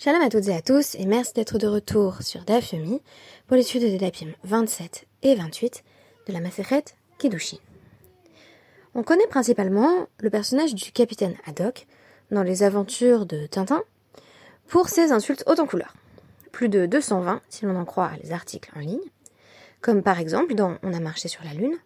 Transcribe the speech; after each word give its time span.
Shalom 0.00 0.22
à 0.22 0.28
toutes 0.28 0.46
et 0.46 0.54
à 0.54 0.62
tous 0.62 0.94
et 0.94 1.06
merci 1.06 1.32
d'être 1.32 1.58
de 1.58 1.66
retour 1.66 2.22
sur 2.22 2.44
DAF 2.44 2.72
Yomi 2.72 3.02
pour 3.48 3.56
l'étude 3.56 3.82
des 3.82 3.98
Dapim 3.98 4.28
27 4.44 5.08
et 5.24 5.34
28 5.34 5.82
de 6.28 6.32
la 6.32 6.38
Maseret 6.38 6.84
Kiddushin. 7.18 7.56
On 8.94 9.02
connaît 9.02 9.26
principalement 9.26 10.06
le 10.20 10.30
personnage 10.30 10.76
du 10.76 10.92
capitaine 10.92 11.34
Haddock 11.46 11.88
dans 12.30 12.44
les 12.44 12.62
aventures 12.62 13.26
de 13.26 13.48
Tintin 13.48 13.82
pour 14.68 14.88
ses 14.88 15.10
insultes 15.10 15.42
hautes 15.48 15.58
en 15.58 15.66
couleur. 15.66 15.92
Plus 16.52 16.68
de 16.68 16.86
220 16.86 17.42
si 17.48 17.64
l'on 17.64 17.74
en 17.74 17.84
croit 17.84 18.12
les 18.22 18.30
articles 18.30 18.70
en 18.76 18.80
ligne, 18.80 19.00
comme 19.80 20.04
par 20.04 20.20
exemple 20.20 20.54
dans 20.54 20.76
On 20.84 20.94
a 20.94 21.00
marché 21.00 21.26
sur 21.26 21.42
la 21.42 21.54
Lune. 21.54 21.76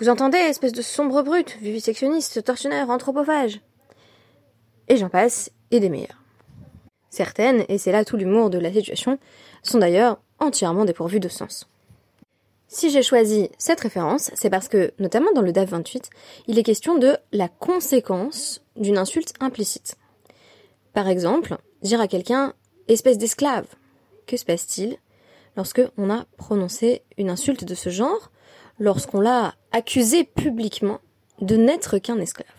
Vous 0.00 0.08
entendez, 0.08 0.38
espèce 0.38 0.72
de 0.72 0.82
sombre 0.82 1.22
brute, 1.22 1.56
vivisectionniste, 1.60 2.42
tortionnaire, 2.42 2.90
anthropophage 2.90 3.60
Et 4.88 4.96
j'en 4.96 5.10
passe, 5.10 5.52
et 5.70 5.78
des 5.78 5.90
meilleurs. 5.90 6.25
Certaines, 7.16 7.64
et 7.70 7.78
c'est 7.78 7.92
là 7.92 8.04
tout 8.04 8.18
l'humour 8.18 8.50
de 8.50 8.58
la 8.58 8.70
situation, 8.70 9.18
sont 9.62 9.78
d'ailleurs 9.78 10.18
entièrement 10.38 10.84
dépourvues 10.84 11.18
de 11.18 11.30
sens. 11.30 11.66
Si 12.68 12.90
j'ai 12.90 13.02
choisi 13.02 13.48
cette 13.56 13.80
référence, 13.80 14.30
c'est 14.34 14.50
parce 14.50 14.68
que, 14.68 14.92
notamment 14.98 15.32
dans 15.34 15.40
le 15.40 15.50
DAF 15.50 15.70
28, 15.70 16.10
il 16.46 16.58
est 16.58 16.62
question 16.62 16.98
de 16.98 17.16
la 17.32 17.48
conséquence 17.48 18.62
d'une 18.76 18.98
insulte 18.98 19.32
implicite. 19.40 19.96
Par 20.92 21.08
exemple, 21.08 21.56
dire 21.80 22.02
à 22.02 22.06
quelqu'un 22.06 22.52
espèce 22.86 23.16
d'esclave. 23.16 23.64
Que 24.26 24.36
se 24.36 24.44
passe-t-il 24.44 24.98
lorsque 25.56 25.80
on 25.96 26.10
a 26.10 26.26
prononcé 26.36 27.00
une 27.16 27.30
insulte 27.30 27.64
de 27.64 27.74
ce 27.74 27.88
genre, 27.88 28.30
lorsqu'on 28.78 29.20
l'a 29.20 29.54
accusé 29.72 30.24
publiquement 30.24 31.00
de 31.40 31.56
n'être 31.56 31.96
qu'un 31.96 32.18
esclave? 32.18 32.55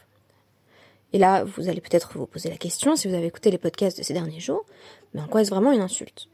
Et 1.13 1.17
là, 1.17 1.43
vous 1.43 1.70
allez 1.70 1.81
peut-être 1.81 2.17
vous 2.17 2.25
poser 2.25 2.49
la 2.49 2.57
question, 2.57 2.95
si 2.95 3.07
vous 3.07 3.13
avez 3.13 3.27
écouté 3.27 3.52
les 3.52 3.57
podcasts 3.57 3.98
de 3.98 4.03
ces 4.03 4.13
derniers 4.13 4.39
jours, 4.39 4.65
mais 5.13 5.21
en 5.21 5.27
quoi 5.27 5.41
est-ce 5.41 5.49
vraiment 5.49 5.71
une 5.71 5.81
insulte? 5.81 6.27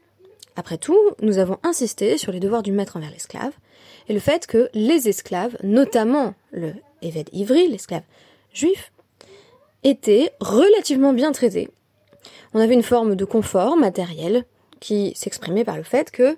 Après 0.56 0.78
tout, 0.78 0.98
nous 1.20 1.38
avons 1.38 1.58
insisté 1.62 2.16
sur 2.18 2.32
les 2.32 2.40
devoirs 2.40 2.62
du 2.62 2.72
maître 2.72 2.96
envers 2.96 3.10
l'esclave, 3.10 3.52
et 4.08 4.12
le 4.12 4.20
fait 4.20 4.46
que 4.46 4.68
les 4.74 5.08
esclaves, 5.08 5.56
notamment 5.62 6.34
le 6.52 6.74
Eved 7.02 7.28
Ivri, 7.32 7.68
l'esclave 7.68 8.02
juif, 8.52 8.92
étaient 9.82 10.32
relativement 10.40 11.12
bien 11.12 11.32
traités. 11.32 11.70
On 12.52 12.60
avait 12.60 12.74
une 12.74 12.82
forme 12.82 13.16
de 13.16 13.24
confort 13.24 13.76
matériel 13.76 14.44
qui 14.80 15.12
s'exprimait 15.16 15.64
par 15.64 15.76
le 15.76 15.82
fait 15.82 16.10
que, 16.10 16.36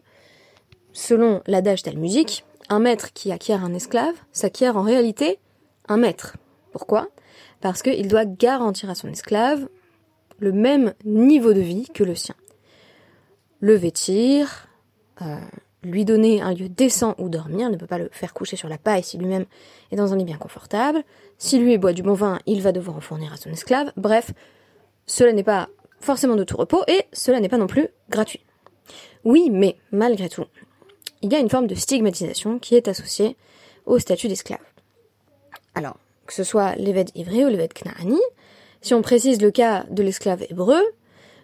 selon 0.92 1.42
l'adage 1.46 1.82
talmudique, 1.82 2.44
un 2.68 2.80
maître 2.80 3.12
qui 3.12 3.32
acquiert 3.32 3.64
un 3.64 3.74
esclave 3.74 4.14
s'acquiert 4.32 4.76
en 4.76 4.82
réalité 4.82 5.38
un 5.88 5.96
maître. 5.98 6.36
Pourquoi? 6.72 7.08
Parce 7.60 7.82
qu'il 7.82 8.08
doit 8.08 8.24
garantir 8.24 8.90
à 8.90 8.94
son 8.94 9.08
esclave 9.08 9.68
le 10.38 10.52
même 10.52 10.94
niveau 11.04 11.52
de 11.52 11.60
vie 11.60 11.88
que 11.92 12.04
le 12.04 12.14
sien. 12.14 12.34
Le 13.60 13.74
vêtir, 13.74 14.68
euh, 15.22 15.38
lui 15.82 16.04
donner 16.04 16.42
un 16.42 16.52
lieu 16.52 16.68
décent 16.68 17.14
où 17.18 17.28
dormir, 17.28 17.70
ne 17.70 17.76
peut 17.76 17.86
pas 17.86 17.98
le 17.98 18.08
faire 18.12 18.34
coucher 18.34 18.56
sur 18.56 18.68
la 18.68 18.78
paille 18.78 19.02
si 19.02 19.16
lui-même 19.16 19.46
est 19.90 19.96
dans 19.96 20.12
un 20.12 20.16
lit 20.16 20.24
bien 20.24 20.36
confortable. 20.36 21.02
Si 21.38 21.58
lui 21.58 21.78
boit 21.78 21.92
du 21.92 22.02
bon 22.02 22.14
vin, 22.14 22.38
il 22.46 22.60
va 22.60 22.72
devoir 22.72 22.96
en 22.96 23.00
fournir 23.00 23.32
à 23.32 23.36
son 23.36 23.50
esclave. 23.50 23.92
Bref, 23.96 24.32
cela 25.06 25.32
n'est 25.32 25.44
pas 25.44 25.68
forcément 26.00 26.36
de 26.36 26.44
tout 26.44 26.56
repos 26.56 26.82
et 26.88 27.04
cela 27.12 27.40
n'est 27.40 27.48
pas 27.48 27.58
non 27.58 27.66
plus 27.66 27.88
gratuit. 28.10 28.44
Oui, 29.24 29.48
mais 29.50 29.76
malgré 29.90 30.28
tout, 30.28 30.44
il 31.22 31.32
y 31.32 31.36
a 31.36 31.40
une 31.40 31.50
forme 31.50 31.66
de 31.66 31.74
stigmatisation 31.74 32.58
qui 32.58 32.74
est 32.74 32.88
associée 32.88 33.36
au 33.86 33.98
statut 33.98 34.28
d'esclave. 34.28 34.60
Alors, 35.74 35.96
que 36.26 36.34
ce 36.34 36.44
soit 36.44 36.74
l'évêque 36.76 37.10
ivri 37.14 37.44
ou 37.44 37.48
l'évêque 37.48 37.82
knaani. 37.82 38.20
Si 38.80 38.94
on 38.94 39.02
précise 39.02 39.40
le 39.40 39.50
cas 39.50 39.84
de 39.90 40.02
l'esclave 40.02 40.44
hébreu, 40.50 40.80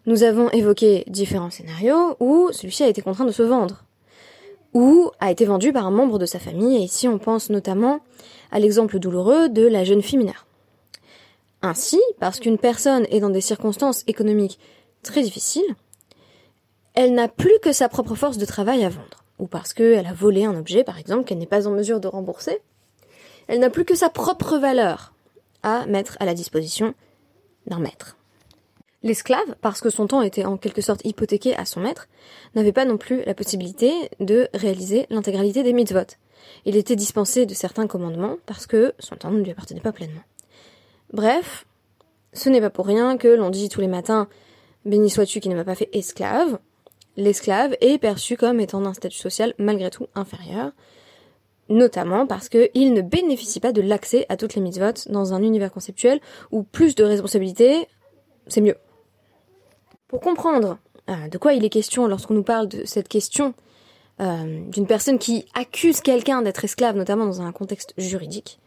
nous 0.06 0.22
avons 0.22 0.50
évoqué 0.50 1.04
différents 1.06 1.50
scénarios 1.50 2.16
où 2.20 2.50
celui-ci 2.52 2.82
a 2.82 2.88
été 2.88 3.02
contraint 3.02 3.24
de 3.24 3.32
se 3.32 3.42
vendre, 3.42 3.84
ou 4.74 5.10
a 5.20 5.30
été 5.30 5.44
vendu 5.44 5.72
par 5.72 5.86
un 5.86 5.90
membre 5.90 6.18
de 6.18 6.26
sa 6.26 6.38
famille, 6.38 6.76
et 6.76 6.80
ici 6.80 7.06
on 7.08 7.18
pense 7.18 7.50
notamment 7.50 8.00
à 8.50 8.58
l'exemple 8.58 8.98
douloureux 8.98 9.48
de 9.48 9.66
la 9.66 9.84
jeune 9.84 10.02
fille 10.02 10.18
mineure. 10.18 10.46
Ainsi, 11.62 12.00
parce 12.18 12.40
qu'une 12.40 12.58
personne 12.58 13.06
est 13.10 13.20
dans 13.20 13.30
des 13.30 13.40
circonstances 13.40 14.02
économiques 14.08 14.58
très 15.02 15.22
difficiles, 15.22 15.76
elle 16.94 17.14
n'a 17.14 17.28
plus 17.28 17.58
que 17.62 17.72
sa 17.72 17.88
propre 17.88 18.14
force 18.14 18.38
de 18.38 18.44
travail 18.44 18.84
à 18.84 18.88
vendre, 18.88 19.24
ou 19.38 19.46
parce 19.46 19.72
qu'elle 19.72 20.06
a 20.06 20.12
volé 20.12 20.44
un 20.44 20.58
objet, 20.58 20.84
par 20.84 20.98
exemple, 20.98 21.24
qu'elle 21.24 21.38
n'est 21.38 21.46
pas 21.46 21.66
en 21.66 21.70
mesure 21.70 22.00
de 22.00 22.08
rembourser, 22.08 22.60
elle 23.52 23.60
n'a 23.60 23.68
plus 23.68 23.84
que 23.84 23.94
sa 23.94 24.08
propre 24.08 24.56
valeur 24.56 25.12
à 25.62 25.84
mettre 25.84 26.16
à 26.20 26.24
la 26.24 26.32
disposition 26.32 26.94
d'un 27.66 27.80
maître. 27.80 28.16
L'esclave, 29.02 29.56
parce 29.60 29.82
que 29.82 29.90
son 29.90 30.06
temps 30.06 30.22
était 30.22 30.46
en 30.46 30.56
quelque 30.56 30.80
sorte 30.80 31.04
hypothéqué 31.04 31.54
à 31.54 31.66
son 31.66 31.80
maître, 31.80 32.08
n'avait 32.54 32.72
pas 32.72 32.86
non 32.86 32.96
plus 32.96 33.22
la 33.26 33.34
possibilité 33.34 33.92
de 34.20 34.48
réaliser 34.54 35.06
l'intégralité 35.10 35.62
des 35.62 35.74
mitzvot. 35.74 36.16
Il 36.64 36.78
était 36.78 36.96
dispensé 36.96 37.44
de 37.44 37.52
certains 37.52 37.86
commandements 37.86 38.38
parce 38.46 38.66
que 38.66 38.94
son 38.98 39.16
temps 39.16 39.30
ne 39.30 39.42
lui 39.42 39.50
appartenait 39.50 39.80
pas 39.80 39.92
pleinement. 39.92 40.22
Bref, 41.12 41.66
ce 42.32 42.48
n'est 42.48 42.62
pas 42.62 42.70
pour 42.70 42.86
rien 42.86 43.18
que 43.18 43.28
l'on 43.28 43.50
dit 43.50 43.68
tous 43.68 43.82
les 43.82 43.86
matins 43.86 44.28
Béni 44.86 45.10
sois-tu 45.10 45.40
qui 45.40 45.50
ne 45.50 45.56
m'a 45.56 45.64
pas 45.64 45.74
fait 45.74 45.90
esclave. 45.92 46.58
L'esclave 47.18 47.76
est 47.82 47.98
perçu 47.98 48.38
comme 48.38 48.60
étant 48.60 48.80
d'un 48.80 48.94
statut 48.94 49.18
social 49.18 49.52
malgré 49.58 49.90
tout 49.90 50.06
inférieur, 50.14 50.72
notamment 51.72 52.26
parce 52.26 52.48
qu'il 52.48 52.92
ne 52.92 53.00
bénéficie 53.00 53.60
pas 53.60 53.72
de 53.72 53.80
l'accès 53.80 54.26
à 54.28 54.36
toutes 54.36 54.54
les 54.54 54.60
mitzvot 54.60 55.08
dans 55.08 55.34
un 55.34 55.42
univers 55.42 55.72
conceptuel 55.72 56.20
où 56.50 56.62
plus 56.62 56.94
de 56.94 57.04
responsabilités, 57.04 57.88
c'est 58.46 58.60
mieux. 58.60 58.76
Pour 60.08 60.20
comprendre 60.20 60.78
euh, 61.08 61.28
de 61.28 61.38
quoi 61.38 61.54
il 61.54 61.64
est 61.64 61.70
question 61.70 62.06
lorsqu'on 62.06 62.34
nous 62.34 62.42
parle 62.42 62.68
de 62.68 62.84
cette 62.84 63.08
question 63.08 63.54
euh, 64.20 64.60
d'une 64.68 64.86
personne 64.86 65.18
qui 65.18 65.46
accuse 65.54 66.00
quelqu'un 66.00 66.42
d'être 66.42 66.64
esclave, 66.64 66.96
notamment 66.96 67.24
dans 67.24 67.40
un 67.40 67.52
contexte 67.52 67.94
juridique, 67.96 68.60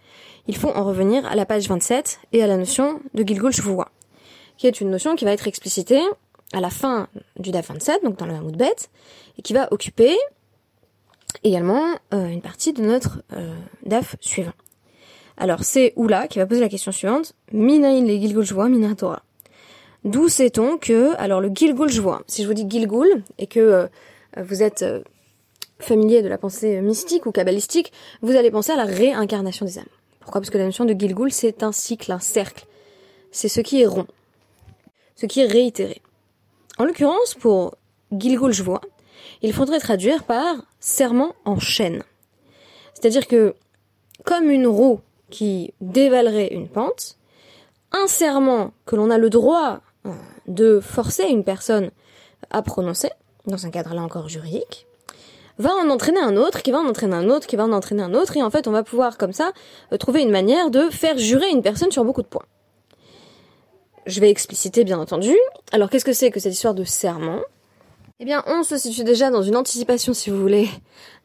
il 0.48 0.56
faut 0.58 0.70
en 0.70 0.84
revenir 0.84 1.26
à 1.26 1.36
la 1.36 1.46
page 1.46 1.68
27 1.68 2.20
et 2.34 2.44
à 2.44 2.48
la 2.48 2.58
notion 2.58 3.00
de 3.14 3.24
Gilgul 3.24 3.52
Shvua, 3.52 3.90
qui 4.58 4.68
est 4.68 4.82
une 4.82 4.90
notion 4.90 5.16
qui 5.16 5.26
va 5.26 5.32
être 5.32 5.48
explicitée 5.48 6.02
à 6.54 6.60
la 6.60 6.70
fin 6.70 7.08
du 7.38 7.52
DAF 7.52 7.68
27, 7.70 8.04
donc 8.04 8.18
dans 8.18 8.26
le 8.26 8.34
Hamoud 8.34 8.62
et 8.62 9.42
qui 9.42 9.54
va 9.54 9.68
occuper 9.72 10.16
également 11.44 11.84
euh, 12.14 12.28
une 12.28 12.42
partie 12.42 12.74
de 12.74 12.82
notre 12.82 13.24
euh, 13.34 13.54
DAF 13.86 14.16
suivant. 14.20 14.54
Alors 15.38 15.64
c'est 15.64 15.94
Oula 15.96 16.28
qui 16.28 16.40
va 16.40 16.46
poser 16.46 16.62
la 16.62 16.70
question 16.70 16.92
suivante, 16.92 17.34
Minaïn 17.52 18.06
les 18.06 18.20
Gilgul 18.20 18.46
Mina 18.70 18.96
Torah. 18.96 19.24
D'où 20.04 20.30
sait-on 20.30 20.78
que, 20.78 21.16
alors 21.18 21.42
le 21.42 21.50
Gilgul 21.54 21.90
si 22.28 22.44
je 22.44 22.48
vous 22.48 22.54
dis 22.54 22.66
Gilgul, 22.70 23.24
et 23.38 23.48
que 23.48 23.60
euh, 23.60 23.88
vous 24.38 24.64
êtes 24.64 24.86
familier 25.80 26.22
de 26.22 26.28
la 26.28 26.38
pensée 26.38 26.82
mystique 26.82 27.26
ou 27.26 27.32
kabbalistique, 27.32 27.92
vous 28.22 28.36
allez 28.36 28.52
penser 28.52 28.72
à 28.72 28.78
la 28.78 28.86
réincarnation 28.86 29.66
des 29.66 29.80
âmes. 29.80 29.86
Pourquoi? 30.20 30.42
Parce 30.42 30.50
que 30.50 30.58
la 30.58 30.66
notion 30.66 30.86
de 30.86 30.94
Gilgul, 30.94 31.32
c'est 31.32 31.64
un 31.64 31.72
cycle, 31.72 32.12
un 32.12 32.20
cercle. 32.20 32.66
C'est 33.32 33.50
ce 33.50 33.62
qui 33.62 33.82
est 33.82 33.86
rond, 33.86 34.08
ce 35.16 35.26
qui 35.26 35.42
est 35.42 35.46
réitéré. 35.46 36.02
En 36.78 36.86
l'occurrence, 36.86 37.36
pour 37.36 37.76
Gilgul 38.12 38.54
il 39.42 39.54
faudrait 39.54 39.80
traduire 39.80 40.24
par 40.24 40.56
serment 40.86 41.34
en 41.46 41.60
chaîne. 41.60 42.04
C'est-à-dire 42.94 43.28
que, 43.28 43.56
comme 44.24 44.52
une 44.52 44.68
roue 44.68 45.02
qui 45.32 45.74
dévalerait 45.82 46.54
une 46.54 46.70
pente, 46.70 47.18
un 47.92 48.06
serment 48.06 48.72
que 48.86 48.96
l'on 48.96 49.10
a 49.10 49.18
le 49.18 49.32
droit 49.32 49.82
euh, 50.06 50.12
de 50.48 50.80
forcer 50.80 51.24
une 51.24 51.44
personne 51.44 51.90
à 52.52 52.62
prononcer, 52.62 53.10
dans 53.48 53.66
un 53.66 53.72
cadre 53.72 53.96
là 53.96 54.02
encore 54.02 54.30
juridique, 54.30 54.86
va 55.58 55.74
en 55.74 55.90
entraîner 55.90 56.20
un 56.20 56.38
autre, 56.38 56.62
qui 56.62 56.70
va 56.70 56.80
en 56.80 56.88
entraîner 56.88 57.16
un 57.16 57.30
autre, 57.32 57.48
qui 57.48 57.56
va 57.56 57.64
en 57.64 57.72
entraîner 57.72 58.04
un 58.04 58.14
autre, 58.14 58.38
et 58.38 58.44
en 58.44 58.52
fait 58.52 58.68
on 58.68 58.72
va 58.72 58.84
pouvoir 58.84 59.18
comme 59.18 59.34
ça 59.34 59.54
euh, 59.92 59.98
trouver 59.98 60.22
une 60.22 60.32
manière 60.32 60.70
de 60.70 60.92
faire 60.92 61.18
jurer 61.18 61.50
une 61.50 61.64
personne 61.64 61.92
sur 61.92 62.06
beaucoup 62.06 62.22
de 62.22 62.28
points. 62.28 62.46
Je 64.06 64.20
vais 64.20 64.30
expliciter 64.30 64.84
bien 64.84 65.00
entendu. 65.00 65.36
Alors 65.72 65.90
qu'est-ce 65.90 66.06
que 66.06 66.14
c'est 66.14 66.30
que 66.30 66.40
cette 66.40 66.54
histoire 66.54 66.76
de 66.76 66.84
serment? 66.84 67.42
Eh 68.20 68.26
bien, 68.26 68.44
on 68.48 68.64
se 68.64 68.78
situe 68.78 69.04
déjà 69.04 69.30
dans 69.30 69.42
une 69.42 69.58
anticipation, 69.58 70.14
si 70.14 70.30
vous 70.30 70.40
voulez, 70.40 70.70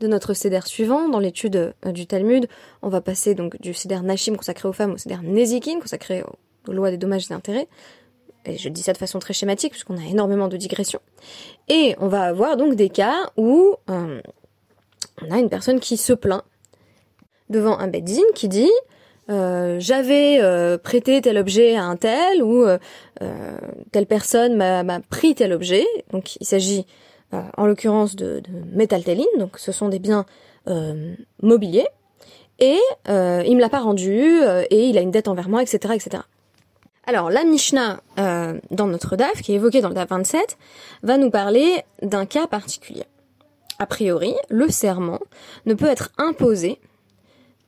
de 0.01 0.09
notre 0.09 0.35
CEDER 0.35 0.63
suivant. 0.65 1.09
Dans 1.09 1.21
l'étude 1.21 1.73
euh, 1.87 1.93
du 1.93 2.07
Talmud, 2.07 2.49
on 2.83 2.89
va 2.89 3.01
passer 3.01 3.37
donc 3.37 3.61
du 3.61 3.75
CEDER 3.75 4.01
Nashim 4.01 4.35
consacré 4.37 4.69
aux 4.69 4.73
femmes 4.73 4.93
au 4.93 4.97
CEDER 4.97 5.19
Nezikin 5.23 5.79
consacré 5.79 6.25
aux, 6.67 6.73
lois 6.73 6.91
des 6.91 6.99
dommages 6.99 7.31
et 7.31 7.35
intérêts. 7.35 7.69
Et 8.45 8.59
je 8.59 8.69
dis 8.69 8.83
ça 8.83 8.93
de 8.93 8.99
façon 8.99 9.21
très 9.21 9.35
schématique, 9.35 9.71
puisqu'on 9.71 9.99
a 9.99 10.05
énormément 10.05 10.49
de 10.49 10.57
digressions. 10.57 11.01
Et 11.69 11.95
on 12.01 12.09
va 12.09 12.23
avoir 12.23 12.57
donc 12.57 12.75
des 12.75 12.89
cas 12.89 13.31
où 13.37 13.77
euh, 13.89 14.21
on 15.23 15.31
a 15.31 15.39
une 15.39 15.49
personne 15.49 15.79
qui 15.79 15.97
se 15.97 16.13
plaint 16.13 16.43
devant 17.51 17.79
un 17.79 17.87
beddin 17.87 18.23
qui 18.35 18.49
dit 18.49 18.71
euh, 19.31 19.77
j'avais 19.79 20.41
euh, 20.41 20.77
prêté 20.79 21.21
tel 21.21 21.39
objet 21.39 21.77
à 21.77 21.85
un 21.85 21.97
tel 21.97 22.43
ou 22.43 22.65
euh, 22.65 22.79
telle 23.93 24.07
personne 24.07 24.57
m'a 24.57 25.01
pris 25.09 25.35
tel 25.35 25.53
objet. 25.53 25.87
Donc 26.13 26.37
il 26.37 26.47
s'agit 26.47 26.87
en 27.33 27.67
l'occurrence 27.67 28.17
de, 28.17 28.41
de 28.41 29.39
donc 29.39 29.59
ce 29.59 29.71
sont 29.71 29.89
des 29.89 30.01
biens 30.01 30.27
mobiliers. 31.43 31.87
Et 32.59 32.79
il 33.07 33.57
me 33.57 33.61
l'a 33.61 33.71
pas 33.71 33.81
rendu 33.81 34.43
et 34.71 34.85
il 34.87 34.99
a 34.99 35.01
une 35.01 35.11
dette 35.11 35.29
envers 35.29 35.49
moi, 35.49 35.63
etc., 35.63 35.95
etc. 35.95 36.23
Alors 37.11 37.29
la 37.29 37.43
Mishnah 37.43 38.01
euh, 38.19 38.61
dans 38.71 38.87
notre 38.87 39.17
DAF, 39.17 39.43
qui 39.43 39.53
est 39.53 39.57
évoquée 39.57 39.81
dans 39.81 39.89
le 39.89 39.95
DAF 39.95 40.11
27, 40.11 40.59
va 41.03 41.17
nous 41.17 41.31
parler 41.31 41.83
d'un 42.03 42.27
cas 42.27 42.47
particulier. 42.47 43.05
A 43.81 43.87
priori, 43.87 44.35
le 44.49 44.69
serment 44.69 45.19
ne 45.67 45.75
peut 45.75 45.89
être 45.89 46.11
imposé 46.19 46.79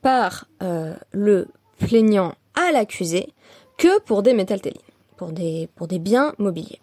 par 0.03 0.45
euh, 0.61 0.93
le 1.11 1.47
plaignant 1.79 2.35
à 2.53 2.71
l'accusé 2.71 3.33
que 3.77 3.99
pour 4.01 4.21
des 4.21 4.33
métaltélines, 4.33 4.79
pour 5.17 5.31
pour 5.75 5.87
des 5.87 5.99
biens 5.99 6.33
mobiliers. 6.37 6.79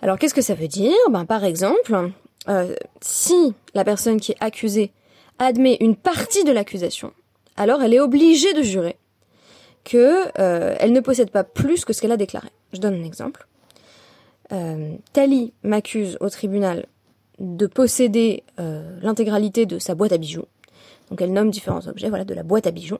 Alors 0.00 0.18
qu'est-ce 0.18 0.34
que 0.34 0.42
ça 0.42 0.54
veut 0.54 0.68
dire? 0.68 0.94
Ben, 1.10 1.24
Par 1.24 1.44
exemple, 1.44 2.12
euh, 2.48 2.74
si 3.00 3.54
la 3.74 3.84
personne 3.84 4.20
qui 4.20 4.32
est 4.32 4.36
accusée 4.40 4.92
admet 5.38 5.76
une 5.80 5.96
partie 5.96 6.44
de 6.44 6.52
l'accusation, 6.52 7.12
alors 7.56 7.82
elle 7.82 7.94
est 7.94 8.00
obligée 8.00 8.52
de 8.54 8.62
jurer 8.62 8.96
que 9.84 10.26
euh, 10.38 10.76
elle 10.78 10.92
ne 10.92 11.00
possède 11.00 11.30
pas 11.30 11.44
plus 11.44 11.84
que 11.84 11.92
ce 11.92 12.00
qu'elle 12.00 12.12
a 12.12 12.16
déclaré. 12.16 12.48
Je 12.72 12.78
donne 12.78 12.94
un 12.94 13.04
exemple. 13.04 13.46
Euh, 14.52 14.94
Tali 15.12 15.52
m'accuse 15.62 16.16
au 16.20 16.30
tribunal 16.30 16.86
de 17.38 17.66
posséder 17.66 18.42
l'intégralité 19.00 19.64
de 19.64 19.78
sa 19.78 19.94
boîte 19.94 20.10
à 20.10 20.18
bijoux. 20.18 20.46
Donc 21.10 21.20
elle 21.20 21.32
nomme 21.32 21.50
différents 21.50 21.86
objets, 21.86 22.08
voilà, 22.08 22.24
de 22.24 22.34
la 22.34 22.42
boîte 22.42 22.66
à 22.66 22.70
bijoux. 22.70 22.98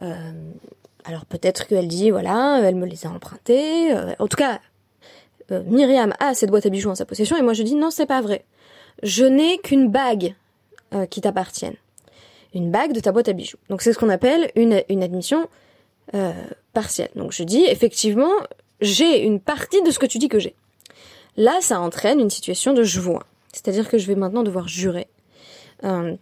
alors 0.00 1.24
peut-être 1.26 1.66
qu'elle 1.66 1.88
dit, 1.88 2.10
voilà, 2.10 2.60
elle 2.62 2.76
me 2.76 2.86
les 2.86 3.06
a 3.06 3.10
empruntés. 3.10 3.94
en 4.18 4.28
tout 4.28 4.36
cas, 4.36 4.60
Myriam 5.50 6.12
a 6.20 6.34
cette 6.34 6.50
boîte 6.50 6.66
à 6.66 6.70
bijoux 6.70 6.90
en 6.90 6.94
sa 6.94 7.06
possession 7.06 7.36
et 7.36 7.42
moi 7.42 7.54
je 7.54 7.62
dis, 7.62 7.74
non, 7.74 7.90
c'est 7.90 8.06
pas 8.06 8.20
vrai. 8.20 8.44
Je 9.02 9.24
n'ai 9.24 9.58
qu'une 9.58 9.88
bague 9.88 10.34
qui 11.10 11.20
t'appartienne. 11.20 11.76
Une 12.54 12.70
bague 12.70 12.92
de 12.92 13.00
ta 13.00 13.12
boîte 13.12 13.28
à 13.28 13.32
bijoux. 13.32 13.58
Donc 13.70 13.82
c'est 13.82 13.92
ce 13.92 13.98
qu'on 13.98 14.08
appelle 14.08 14.50
une, 14.54 14.82
une 14.88 15.02
admission 15.02 15.48
euh, 16.14 16.32
partielle. 16.72 17.10
Donc 17.16 17.32
je 17.32 17.42
dis 17.42 17.64
effectivement, 17.64 18.30
j'ai 18.80 19.24
une 19.24 19.40
partie 19.40 19.82
de 19.82 19.90
ce 19.90 19.98
que 19.98 20.06
tu 20.06 20.18
dis 20.18 20.28
que 20.28 20.38
j'ai. 20.38 20.54
Là, 21.36 21.58
ça 21.60 21.80
entraîne 21.80 22.20
une 22.20 22.30
situation 22.30 22.74
de 22.74 22.84
je 22.84 23.00
vois. 23.00 23.24
C'est-à-dire 23.52 23.88
que 23.88 23.98
je 23.98 24.06
vais 24.06 24.14
maintenant 24.14 24.44
devoir 24.44 24.68
jurer 24.68 25.08
euh, 25.82 26.14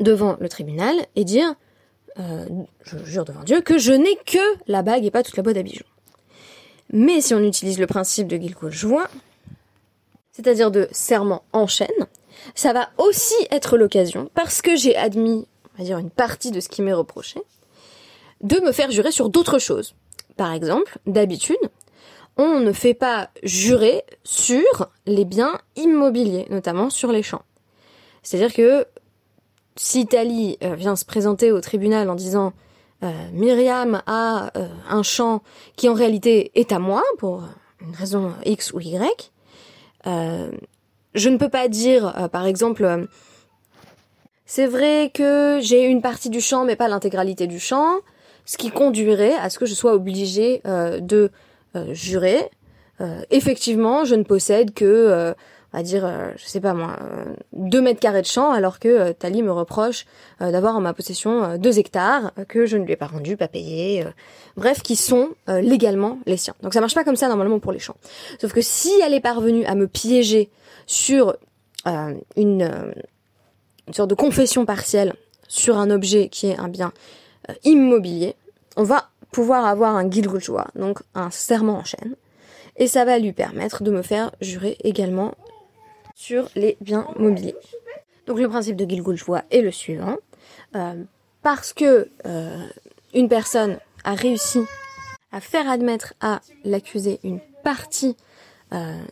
devant 0.00 0.36
le 0.40 0.48
tribunal 0.48 0.94
et 1.16 1.24
dire, 1.24 1.54
euh, 2.18 2.46
je 2.84 2.98
jure 3.04 3.24
devant 3.24 3.42
Dieu, 3.42 3.60
que 3.60 3.78
je 3.78 3.92
n'ai 3.92 4.16
que 4.26 4.38
la 4.66 4.82
bague 4.82 5.04
et 5.04 5.10
pas 5.10 5.22
toute 5.22 5.36
la 5.36 5.42
boîte 5.42 5.56
à 5.56 5.62
bijoux. 5.62 5.84
Mais 6.92 7.20
si 7.20 7.34
on 7.34 7.42
utilise 7.42 7.78
le 7.78 7.86
principe 7.86 8.28
de 8.28 8.36
Gilko 8.36 8.70
joie, 8.70 9.08
c'est-à-dire 10.32 10.70
de 10.70 10.88
serment 10.92 11.42
en 11.52 11.66
chaîne, 11.66 11.88
ça 12.54 12.72
va 12.72 12.90
aussi 12.98 13.34
être 13.50 13.76
l'occasion, 13.76 14.30
parce 14.34 14.62
que 14.62 14.76
j'ai 14.76 14.96
admis, 14.96 15.46
on 15.74 15.78
va 15.78 15.84
dire, 15.84 15.98
une 15.98 16.10
partie 16.10 16.50
de 16.50 16.60
ce 16.60 16.68
qui 16.68 16.82
m'est 16.82 16.92
reproché, 16.92 17.40
de 18.42 18.60
me 18.60 18.72
faire 18.72 18.90
jurer 18.90 19.12
sur 19.12 19.28
d'autres 19.28 19.58
choses. 19.58 19.94
Par 20.36 20.52
exemple, 20.52 20.98
d'habitude, 21.06 21.56
on 22.36 22.60
ne 22.60 22.72
fait 22.72 22.94
pas 22.94 23.30
jurer 23.42 24.04
sur 24.24 24.88
les 25.06 25.24
biens 25.24 25.58
immobiliers, 25.76 26.46
notamment 26.50 26.90
sur 26.90 27.12
les 27.12 27.22
champs. 27.22 27.42
C'est-à-dire 28.22 28.54
que 28.54 28.86
si 29.76 30.06
Tali 30.06 30.58
euh, 30.62 30.74
vient 30.74 30.96
se 30.96 31.04
présenter 31.04 31.52
au 31.52 31.60
tribunal 31.60 32.10
en 32.10 32.14
disant 32.14 32.52
euh, 33.02 33.10
Myriam 33.32 34.02
a 34.06 34.50
euh, 34.56 34.68
un 34.88 35.02
champ 35.02 35.42
qui 35.76 35.88
en 35.88 35.94
réalité 35.94 36.52
est 36.54 36.72
à 36.72 36.78
moi 36.78 37.02
pour 37.18 37.44
une 37.80 37.94
raison 37.94 38.32
X 38.44 38.72
ou 38.72 38.80
Y, 38.80 39.32
je 41.14 41.28
ne 41.28 41.36
peux 41.36 41.50
pas 41.50 41.68
dire, 41.68 42.30
par 42.32 42.46
exemple, 42.46 43.06
c'est 44.46 44.66
vrai 44.66 45.10
que 45.12 45.58
j'ai 45.60 45.84
une 45.84 46.00
partie 46.00 46.30
du 46.30 46.40
champ 46.40 46.64
mais 46.64 46.74
pas 46.74 46.88
l'intégralité 46.88 47.46
du 47.46 47.60
champ, 47.60 47.96
ce 48.46 48.56
qui 48.56 48.70
conduirait 48.70 49.34
à 49.34 49.50
ce 49.50 49.58
que 49.58 49.66
je 49.66 49.74
sois 49.74 49.92
obligée 49.92 50.62
de 50.64 51.30
jurer. 51.90 52.48
Effectivement, 53.30 54.06
je 54.06 54.14
ne 54.14 54.22
possède 54.22 54.72
que, 54.72 55.34
on 55.72 55.78
va 55.78 55.82
dire, 55.82 56.10
je 56.36 56.44
sais 56.44 56.60
pas 56.60 56.74
moi, 56.74 56.96
deux 57.52 57.80
mètres 57.80 58.00
carrés 58.00 58.22
de 58.22 58.26
champ, 58.26 58.50
alors 58.50 58.78
que 58.78 59.12
Tali 59.12 59.42
me 59.42 59.52
reproche 59.52 60.04
d'avoir 60.40 60.76
en 60.76 60.80
ma 60.80 60.92
possession 60.92 61.56
deux 61.56 61.78
hectares 61.78 62.32
que 62.48 62.66
je 62.66 62.76
ne 62.76 62.84
lui 62.84 62.92
ai 62.92 62.96
pas 62.96 63.06
rendus, 63.06 63.36
pas 63.36 63.48
payés, 63.48 64.04
bref, 64.56 64.82
qui 64.82 64.96
sont 64.96 65.30
légalement 65.48 66.18
les 66.26 66.36
siens. 66.36 66.54
Donc 66.62 66.74
ça 66.74 66.80
marche 66.80 66.94
pas 66.94 67.04
comme 67.04 67.16
ça 67.16 67.28
normalement 67.28 67.58
pour 67.58 67.72
les 67.72 67.78
champs. 67.78 67.96
Sauf 68.40 68.52
que 68.52 68.60
si 68.60 68.92
elle 69.02 69.14
est 69.14 69.20
parvenue 69.20 69.64
à 69.64 69.74
me 69.74 69.86
piéger 69.86 70.50
sur 70.86 71.36
une, 72.36 72.94
une 73.88 73.94
sorte 73.94 74.10
de 74.10 74.14
confession 74.14 74.66
partielle 74.66 75.14
sur 75.48 75.78
un 75.78 75.90
objet 75.90 76.28
qui 76.28 76.48
est 76.48 76.58
un 76.58 76.68
bien 76.68 76.92
euh, 77.50 77.54
immobilier, 77.64 78.36
on 78.76 78.84
va 78.84 79.10
pouvoir 79.32 79.66
avoir 79.66 79.96
un 79.96 80.10
joie, 80.10 80.68
donc 80.76 81.00
un 81.14 81.30
serment 81.30 81.78
en 81.78 81.84
chaîne, 81.84 82.16
et 82.76 82.86
ça 82.86 83.04
va 83.04 83.18
lui 83.18 83.32
permettre 83.32 83.82
de 83.82 83.90
me 83.90 84.02
faire 84.02 84.30
jurer 84.40 84.78
également 84.84 85.34
sur 86.22 86.48
les 86.54 86.76
biens 86.80 87.06
mobiliers. 87.16 87.56
Donc 88.26 88.38
le 88.38 88.48
principe 88.48 88.76
de 88.76 89.16
joie 89.16 89.42
est 89.50 89.60
le 89.60 89.72
suivant. 89.72 90.16
Euh, 90.76 91.02
parce 91.42 91.72
que 91.72 92.08
euh, 92.26 92.66
une 93.14 93.28
personne 93.28 93.78
a 94.04 94.14
réussi 94.14 94.60
à 95.32 95.40
faire 95.40 95.68
admettre 95.68 96.14
à 96.20 96.40
l'accusé 96.64 97.18
une 97.24 97.40
partie 97.64 98.16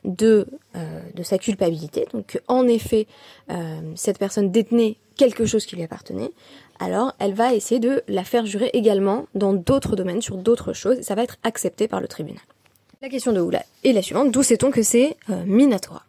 de, 0.05 0.47
de 1.15 1.23
sa 1.23 1.37
culpabilité, 1.37 2.07
donc 2.15 2.41
en 2.49 2.67
effet 2.67 3.07
cette 3.95 4.19
personne 4.19 4.51
détenait 4.51 4.97
quelque 5.17 5.45
chose 5.45 5.67
qui 5.67 5.77
lui 5.77 5.83
appartenait, 5.83 6.31
alors 6.79 7.13
elle 7.19 7.35
va 7.35 7.53
essayer 7.53 7.79
de 7.79 8.03
la 8.09 8.25
faire 8.25 8.47
jurer 8.47 8.71
également 8.73 9.27
dans 9.35 9.53
d'autres 9.53 9.97
domaines, 9.97 10.23
sur 10.23 10.39
d'autres 10.39 10.73
choses, 10.73 11.01
et 11.01 11.03
ça 11.03 11.15
va 11.15 11.23
être 11.23 11.37
accepté 11.43 11.89
par 11.89 12.01
le 12.01 12.09
tribunal. 12.09 12.43
La 13.03 13.11
question 13.11 13.33
de 13.33 13.41
Oula 13.41 13.63
est 13.85 13.93
la 13.93 14.01
suivante, 14.01 14.31
d'où 14.31 14.43
sait-on 14.43 14.71
que 14.71 14.83
c'est 14.83 15.17
euh, 15.29 15.45
Minatora? 15.45 16.05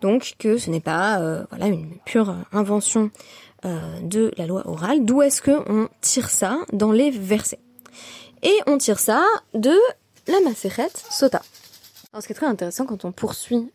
Donc 0.00 0.34
que 0.38 0.58
ce 0.58 0.70
n'est 0.70 0.80
pas 0.80 1.20
euh, 1.20 1.44
une 1.60 1.90
pure 2.04 2.34
invention 2.52 3.10
euh, 3.64 3.78
de 4.02 4.32
la 4.36 4.46
loi 4.46 4.62
orale, 4.66 5.04
d'où 5.04 5.22
est-ce 5.22 5.42
qu'on 5.42 5.88
tire 6.00 6.30
ça 6.30 6.58
dans 6.72 6.92
les 6.92 7.10
versets? 7.10 7.60
Et 8.42 8.56
on 8.66 8.78
tire 8.78 9.00
ça 9.00 9.24
de 9.54 9.74
la 10.28 10.40
Maseret 10.40 10.90
Sota. 11.10 11.42
Alors 12.12 12.22
ce 12.22 12.28
qui 12.28 12.32
est 12.32 12.36
très 12.36 12.46
intéressant 12.46 12.86
quand 12.86 13.04
on 13.04 13.12
poursuit 13.12 13.70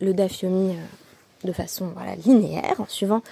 le 0.00 0.14
Dafyomi 0.14 0.76
de 1.44 1.52
façon 1.52 1.92
voilà, 1.94 2.16
linéaire, 2.16 2.74
en 2.78 2.86
suivant 2.86 3.22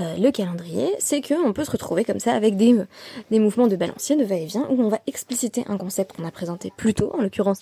euh, 0.00 0.16
le 0.16 0.30
calendrier, 0.30 0.94
c'est 0.98 1.20
qu'on 1.20 1.52
peut 1.52 1.64
se 1.64 1.70
retrouver 1.70 2.04
comme 2.04 2.18
ça 2.18 2.32
avec 2.32 2.56
des, 2.56 2.74
mouvements 3.30 3.68
de 3.68 3.76
balancier, 3.76 4.16
de 4.16 4.24
va-et-vient, 4.24 4.66
où 4.70 4.82
on 4.82 4.88
va 4.88 5.00
expliciter 5.06 5.64
un 5.68 5.76
concept 5.76 6.16
qu'on 6.16 6.26
a 6.26 6.30
présenté 6.30 6.72
plus 6.76 6.94
tôt, 6.94 7.12
en 7.14 7.22
l'occurrence 7.22 7.60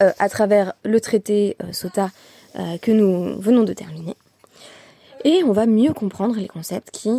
euh, 0.00 0.12
à 0.18 0.28
travers 0.28 0.74
le 0.84 1.00
traité 1.00 1.56
euh, 1.62 1.72
SOTA 1.72 2.10
que 2.54 2.90
nous 2.90 3.40
venons 3.40 3.62
de 3.62 3.72
terminer. 3.72 4.14
Et 5.24 5.42
on 5.44 5.52
va 5.52 5.66
mieux 5.66 5.92
comprendre 5.92 6.36
les 6.36 6.48
concepts 6.48 6.90
qui 6.90 7.10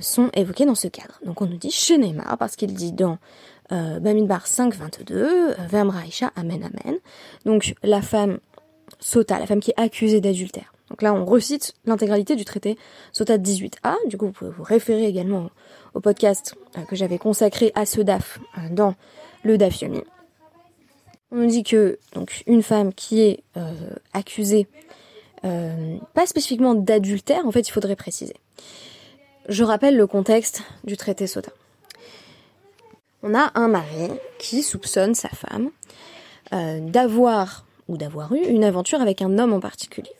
sont 0.00 0.30
évoqués 0.34 0.66
dans 0.66 0.74
ce 0.74 0.88
cadre. 0.88 1.20
Donc 1.24 1.40
on 1.40 1.46
nous 1.46 1.56
dit 1.56 1.70
chez 1.70 1.98
parce 2.38 2.56
qu'il 2.56 2.74
dit 2.74 2.92
dans 2.92 3.18
Bamidbar 3.70 4.46
5.22, 4.46 5.68
Vemraïcha, 5.68 6.32
Amen, 6.36 6.62
Amen. 6.62 6.98
Donc 7.44 7.74
la 7.82 8.02
femme 8.02 8.38
Sota, 9.00 9.38
la 9.38 9.46
femme 9.46 9.60
qui 9.60 9.70
est 9.70 9.80
accusée 9.80 10.20
d'adultère, 10.20 10.72
donc 10.90 11.02
là, 11.02 11.14
on 11.14 11.24
recite 11.24 11.74
l'intégralité 11.84 12.36
du 12.36 12.44
traité 12.44 12.78
SOTA 13.12 13.38
18a. 13.38 13.94
Du 14.08 14.16
coup, 14.16 14.26
vous 14.26 14.32
pouvez 14.32 14.50
vous 14.50 14.62
référer 14.62 15.06
également 15.06 15.50
au 15.94 16.00
podcast 16.00 16.54
euh, 16.76 16.82
que 16.82 16.96
j'avais 16.96 17.18
consacré 17.18 17.72
à 17.74 17.86
ce 17.86 18.00
DAF 18.00 18.38
euh, 18.56 18.60
dans 18.70 18.94
le 19.42 19.58
DAF 19.58 19.80
Yomi. 19.82 20.02
On 21.30 21.36
nous 21.36 21.46
dit 21.46 21.62
que 21.62 21.98
donc 22.14 22.42
une 22.46 22.62
femme 22.62 22.92
qui 22.94 23.20
est 23.20 23.42
euh, 23.56 23.72
accusée, 24.12 24.66
pas 25.42 26.26
spécifiquement 26.26 26.74
d'adultère, 26.74 27.46
en 27.46 27.52
fait, 27.52 27.68
il 27.68 27.70
faudrait 27.70 27.96
préciser. 27.96 28.34
Je 29.48 29.62
rappelle 29.62 29.96
le 29.96 30.06
contexte 30.06 30.62
du 30.84 30.96
traité 30.96 31.26
SOTA. 31.26 31.52
On 33.22 33.34
a 33.34 33.52
un 33.54 33.68
mari 33.68 34.10
qui 34.38 34.62
soupçonne 34.62 35.14
sa 35.14 35.28
femme 35.28 35.70
d'avoir 36.50 37.66
ou 37.88 37.96
d'avoir 37.96 38.32
eu 38.34 38.40
une 38.40 38.64
aventure 38.64 39.00
avec 39.00 39.22
un 39.22 39.38
homme 39.38 39.52
en 39.52 39.60
particulier. 39.60 40.12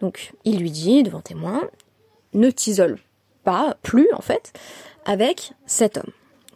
Donc 0.00 0.32
il 0.44 0.58
lui 0.58 0.70
dit 0.70 1.02
devant 1.02 1.20
témoin, 1.20 1.62
ne 2.34 2.50
t'isole 2.50 2.98
pas 3.44 3.76
plus 3.82 4.08
en 4.14 4.22
fait 4.22 4.52
avec 5.04 5.52
cet 5.66 5.96
homme. 5.96 6.10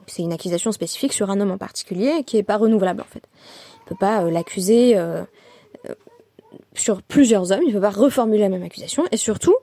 C'est 0.06 0.22
une 0.22 0.32
accusation 0.32 0.72
spécifique 0.72 1.12
sur 1.12 1.30
un 1.30 1.40
homme 1.40 1.50
en 1.50 1.58
particulier 1.58 2.22
qui 2.24 2.38
est 2.38 2.42
pas 2.42 2.56
renouvelable 2.56 3.02
en 3.02 3.12
fait. 3.12 3.26
Peut 3.86 3.94
pas 3.94 4.22
euh, 4.22 4.30
l'accuser 4.30 4.96
euh, 4.96 5.22
euh, 5.88 5.94
sur 6.74 7.02
plusieurs 7.02 7.52
hommes, 7.52 7.62
il 7.66 7.72
peut 7.72 7.80
pas 7.80 7.90
reformuler 7.90 8.40
la 8.40 8.48
même 8.48 8.62
accusation 8.62 9.04
et 9.10 9.16
surtout 9.16 9.54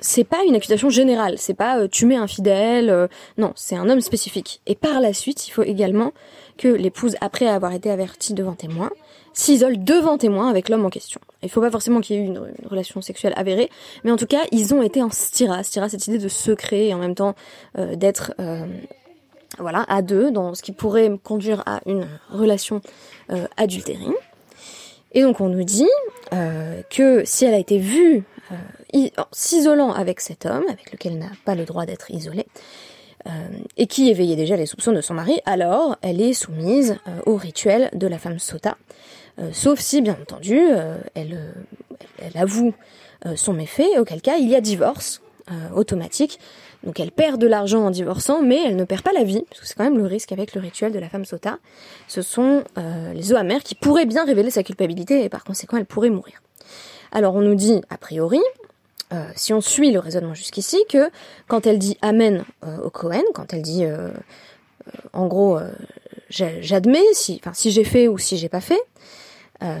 c'est 0.00 0.24
pas 0.24 0.42
une 0.46 0.54
accusation 0.56 0.88
générale, 0.88 1.34
c'est 1.36 1.54
pas 1.54 1.86
tu 1.86 2.06
mets 2.06 2.16
infidèle, 2.16 3.08
non, 3.36 3.52
c'est 3.54 3.76
un 3.76 3.88
homme 3.88 4.00
spécifique. 4.00 4.62
Et 4.66 4.74
par 4.74 5.00
la 5.00 5.12
suite, 5.12 5.46
il 5.46 5.50
faut 5.50 5.62
également 5.62 6.12
que 6.56 6.66
l'épouse 6.68 7.16
après 7.20 7.46
avoir 7.46 7.72
été 7.72 7.90
avertie 7.90 8.34
devant 8.34 8.54
témoin 8.54 8.90
s'isole 9.32 9.82
devant 9.82 10.18
témoin 10.18 10.48
avec 10.48 10.68
l'homme 10.68 10.84
en 10.84 10.90
question. 10.90 11.20
Il 11.42 11.48
faut 11.48 11.60
pas 11.60 11.70
forcément 11.70 12.00
qu'il 12.00 12.16
y 12.16 12.18
ait 12.18 12.22
eu 12.22 12.26
une, 12.26 12.42
relation 12.68 13.00
sexuelle 13.00 13.32
avérée, 13.36 13.70
mais 14.04 14.10
en 14.10 14.16
tout 14.16 14.26
cas, 14.26 14.42
ils 14.52 14.74
ont 14.74 14.82
été 14.82 15.02
en 15.02 15.10
stira. 15.10 15.62
Stira, 15.62 15.88
cette 15.88 16.06
idée 16.06 16.18
de 16.18 16.28
secret 16.28 16.86
et 16.86 16.94
en 16.94 16.98
même 16.98 17.14
temps 17.14 17.34
euh, 17.78 17.96
d'être 17.96 18.34
euh, 18.40 18.66
voilà, 19.58 19.84
à 19.88 20.02
deux, 20.02 20.30
dans 20.30 20.54
ce 20.54 20.62
qui 20.62 20.72
pourrait 20.72 21.10
conduire 21.22 21.62
à 21.66 21.80
une 21.86 22.06
relation 22.30 22.80
euh. 23.30 23.46
Et 25.12 25.22
donc 25.22 25.40
on 25.40 25.48
nous 25.48 25.64
dit 25.64 25.88
euh, 26.32 26.82
que 26.88 27.24
si 27.24 27.44
elle 27.44 27.54
a 27.54 27.58
été 27.58 27.78
vue 27.78 28.22
euh, 28.52 29.08
s'isolant 29.32 29.92
avec 29.92 30.20
cet 30.20 30.46
homme, 30.46 30.64
avec 30.68 30.92
lequel 30.92 31.12
elle 31.12 31.18
n'a 31.18 31.32
pas 31.44 31.54
le 31.54 31.64
droit 31.64 31.84
d'être 31.84 32.10
isolée, 32.10 32.46
euh, 33.26 33.30
et 33.76 33.86
qui 33.86 34.08
éveillait 34.08 34.36
déjà 34.36 34.56
les 34.56 34.66
soupçons 34.66 34.92
de 34.92 35.00
son 35.00 35.14
mari, 35.14 35.40
alors 35.46 35.96
elle 36.00 36.20
est 36.20 36.32
soumise 36.32 36.96
au 37.26 37.36
rituel 37.36 37.90
de 37.92 38.06
la 38.06 38.18
femme 38.18 38.38
sota. 38.38 38.76
sauf 39.52 39.80
si, 39.80 40.00
bien 40.00 40.16
entendu, 40.20 40.58
elle, 41.14 41.38
elle, 42.18 42.40
avoue 42.40 42.72
son 43.34 43.52
méfait, 43.52 43.98
auquel 43.98 44.22
cas 44.22 44.36
il 44.36 44.48
y 44.48 44.56
a 44.56 44.60
divorce 44.60 45.20
automatique 45.74 46.38
donc 46.84 46.98
elle 46.98 47.10
perd 47.10 47.40
de 47.40 47.46
l'argent 47.46 47.84
en 47.84 47.90
divorçant, 47.90 48.42
mais 48.42 48.64
elle 48.64 48.76
ne 48.76 48.84
perd 48.84 49.02
pas 49.02 49.12
la 49.12 49.22
vie, 49.22 49.44
parce 49.48 49.60
que 49.60 49.66
c'est 49.66 49.74
quand 49.74 49.84
même 49.84 49.98
le 49.98 50.06
risque 50.06 50.32
avec 50.32 50.54
le 50.54 50.60
rituel 50.60 50.92
de 50.92 50.98
la 50.98 51.08
femme 51.08 51.26
sota. 51.26 51.58
Ce 52.08 52.22
sont 52.22 52.64
euh, 52.78 53.12
les 53.12 53.32
eaux 53.32 53.36
amères 53.36 53.62
qui 53.62 53.74
pourraient 53.74 54.06
bien 54.06 54.24
révéler 54.24 54.50
sa 54.50 54.62
culpabilité, 54.62 55.24
et 55.24 55.28
par 55.28 55.44
conséquent 55.44 55.76
elle 55.76 55.84
pourrait 55.84 56.10
mourir. 56.10 56.42
Alors 57.12 57.34
on 57.34 57.42
nous 57.42 57.54
dit, 57.54 57.82
a 57.90 57.98
priori, 57.98 58.40
euh, 59.12 59.24
si 59.36 59.52
on 59.52 59.60
suit 59.60 59.92
le 59.92 59.98
raisonnement 59.98 60.34
jusqu'ici, 60.34 60.78
que 60.88 61.10
quand 61.48 61.66
elle 61.66 61.78
dit 61.78 61.98
Amen 62.00 62.44
euh, 62.64 62.78
au 62.78 62.90
Cohen, 62.90 63.24
quand 63.34 63.52
elle 63.52 63.62
dit, 63.62 63.84
en 65.12 65.26
gros, 65.26 65.58
j'admets 66.30 67.04
si, 67.12 67.42
si 67.52 67.70
j'ai 67.70 67.84
fait 67.84 68.08
ou 68.08 68.16
si 68.16 68.38
j'ai 68.38 68.48
pas 68.48 68.62
fait, 68.62 68.80
a 69.60 69.76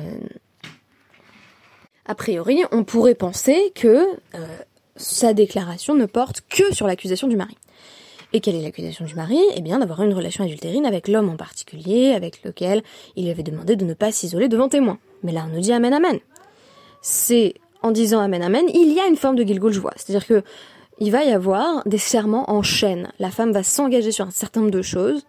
priori, 2.14 2.62
on 2.70 2.84
pourrait 2.84 3.14
penser 3.14 3.72
que 3.74 4.06
sa 5.00 5.32
déclaration 5.32 5.94
ne 5.94 6.06
porte 6.06 6.42
que 6.48 6.74
sur 6.74 6.86
l'accusation 6.86 7.26
du 7.26 7.36
mari. 7.36 7.56
Et 8.32 8.40
quelle 8.40 8.54
est 8.54 8.62
l'accusation 8.62 9.04
du 9.04 9.14
mari? 9.14 9.38
Eh 9.56 9.60
bien 9.60 9.78
d'avoir 9.78 10.02
une 10.02 10.14
relation 10.14 10.44
adultérine 10.44 10.86
avec 10.86 11.08
l'homme 11.08 11.30
en 11.30 11.36
particulier, 11.36 12.12
avec 12.12 12.44
lequel 12.44 12.82
il 13.16 13.24
lui 13.24 13.30
avait 13.30 13.42
demandé 13.42 13.76
de 13.76 13.84
ne 13.84 13.94
pas 13.94 14.12
s'isoler 14.12 14.48
devant 14.48 14.68
témoin. 14.68 14.98
Mais 15.22 15.32
là 15.32 15.46
on 15.48 15.54
nous 15.54 15.60
dit 15.60 15.72
Amen 15.72 15.92
Amen. 15.92 16.18
C'est 17.02 17.54
en 17.82 17.90
disant 17.90 18.20
Amen 18.20 18.42
Amen, 18.42 18.66
il 18.72 18.92
y 18.92 19.00
a 19.00 19.06
une 19.06 19.16
forme 19.16 19.36
de 19.36 19.42
Gilgul 19.42 19.72
vois. 19.72 19.94
C'est-à-dire 19.96 20.26
que 20.26 20.44
il 21.00 21.10
va 21.10 21.24
y 21.24 21.32
avoir 21.32 21.82
des 21.86 21.98
serments 21.98 22.50
en 22.50 22.62
chaîne. 22.62 23.10
La 23.18 23.30
femme 23.30 23.52
va 23.52 23.62
s'engager 23.62 24.12
sur 24.12 24.26
un 24.26 24.30
certain 24.30 24.60
nombre 24.60 24.72
de 24.72 24.82
choses, 24.82 25.24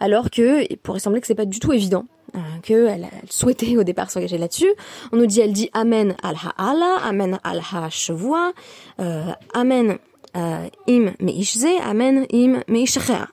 alors 0.00 0.30
que 0.30 0.66
il 0.70 0.76
pourrait 0.78 1.00
sembler 1.00 1.20
que 1.20 1.26
c'est 1.26 1.34
pas 1.34 1.46
du 1.46 1.60
tout 1.60 1.72
évident. 1.72 2.06
Hein, 2.32 2.60
qu'elle 2.62 3.08
souhaitait 3.28 3.76
au 3.76 3.82
départ 3.82 4.10
s'engager 4.10 4.38
là-dessus. 4.38 4.72
On 5.10 5.16
nous 5.16 5.26
dit, 5.26 5.40
elle 5.40 5.52
dit 5.52 5.68
Amen 5.72 6.14
al-ha'ala, 6.22 6.98
Amen 7.02 7.40
al-ha'shvoa, 7.42 8.52
euh, 9.00 9.32
Amen 9.52 9.98
euh, 10.36 10.68
im 10.88 11.12
meishze, 11.18 11.66
Amen 11.82 12.26
im 12.32 12.62
meishchea. 12.68 13.28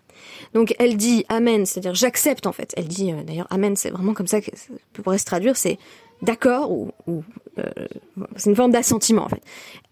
Donc 0.53 0.73
elle 0.79 0.97
dit 0.97 1.25
Amen, 1.29 1.65
c'est-à-dire 1.65 1.93
j'accepte 1.93 2.47
en 2.47 2.51
fait. 2.51 2.73
Elle 2.75 2.87
dit 2.87 3.11
euh, 3.11 3.21
d'ailleurs 3.23 3.47
Amen, 3.51 3.75
c'est 3.75 3.91
vraiment 3.91 4.13
comme 4.13 4.27
ça 4.27 4.41
que 4.41 4.49
ça 4.55 4.73
pourrait 5.03 5.19
se 5.19 5.25
traduire, 5.25 5.55
c'est 5.55 5.77
d'accord 6.21 6.71
ou, 6.71 6.91
ou 7.05 7.23
euh, 7.59 7.63
c'est 8.35 8.49
une 8.49 8.55
forme 8.55 8.71
d'assentiment 8.71 9.23
en 9.25 9.29
fait. 9.29 9.41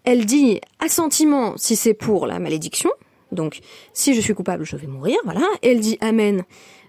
Elle 0.04 0.26
dit 0.26 0.60
assentiment 0.80 1.54
si 1.56 1.76
c'est 1.76 1.94
pour 1.94 2.26
la 2.26 2.38
malédiction, 2.38 2.90
donc 3.32 3.60
si 3.92 4.14
je 4.14 4.20
suis 4.20 4.34
coupable 4.34 4.64
je 4.64 4.76
vais 4.76 4.86
mourir, 4.86 5.18
voilà. 5.24 5.46
Elle 5.62 5.80
dit 5.80 5.98
Amen 6.00 6.44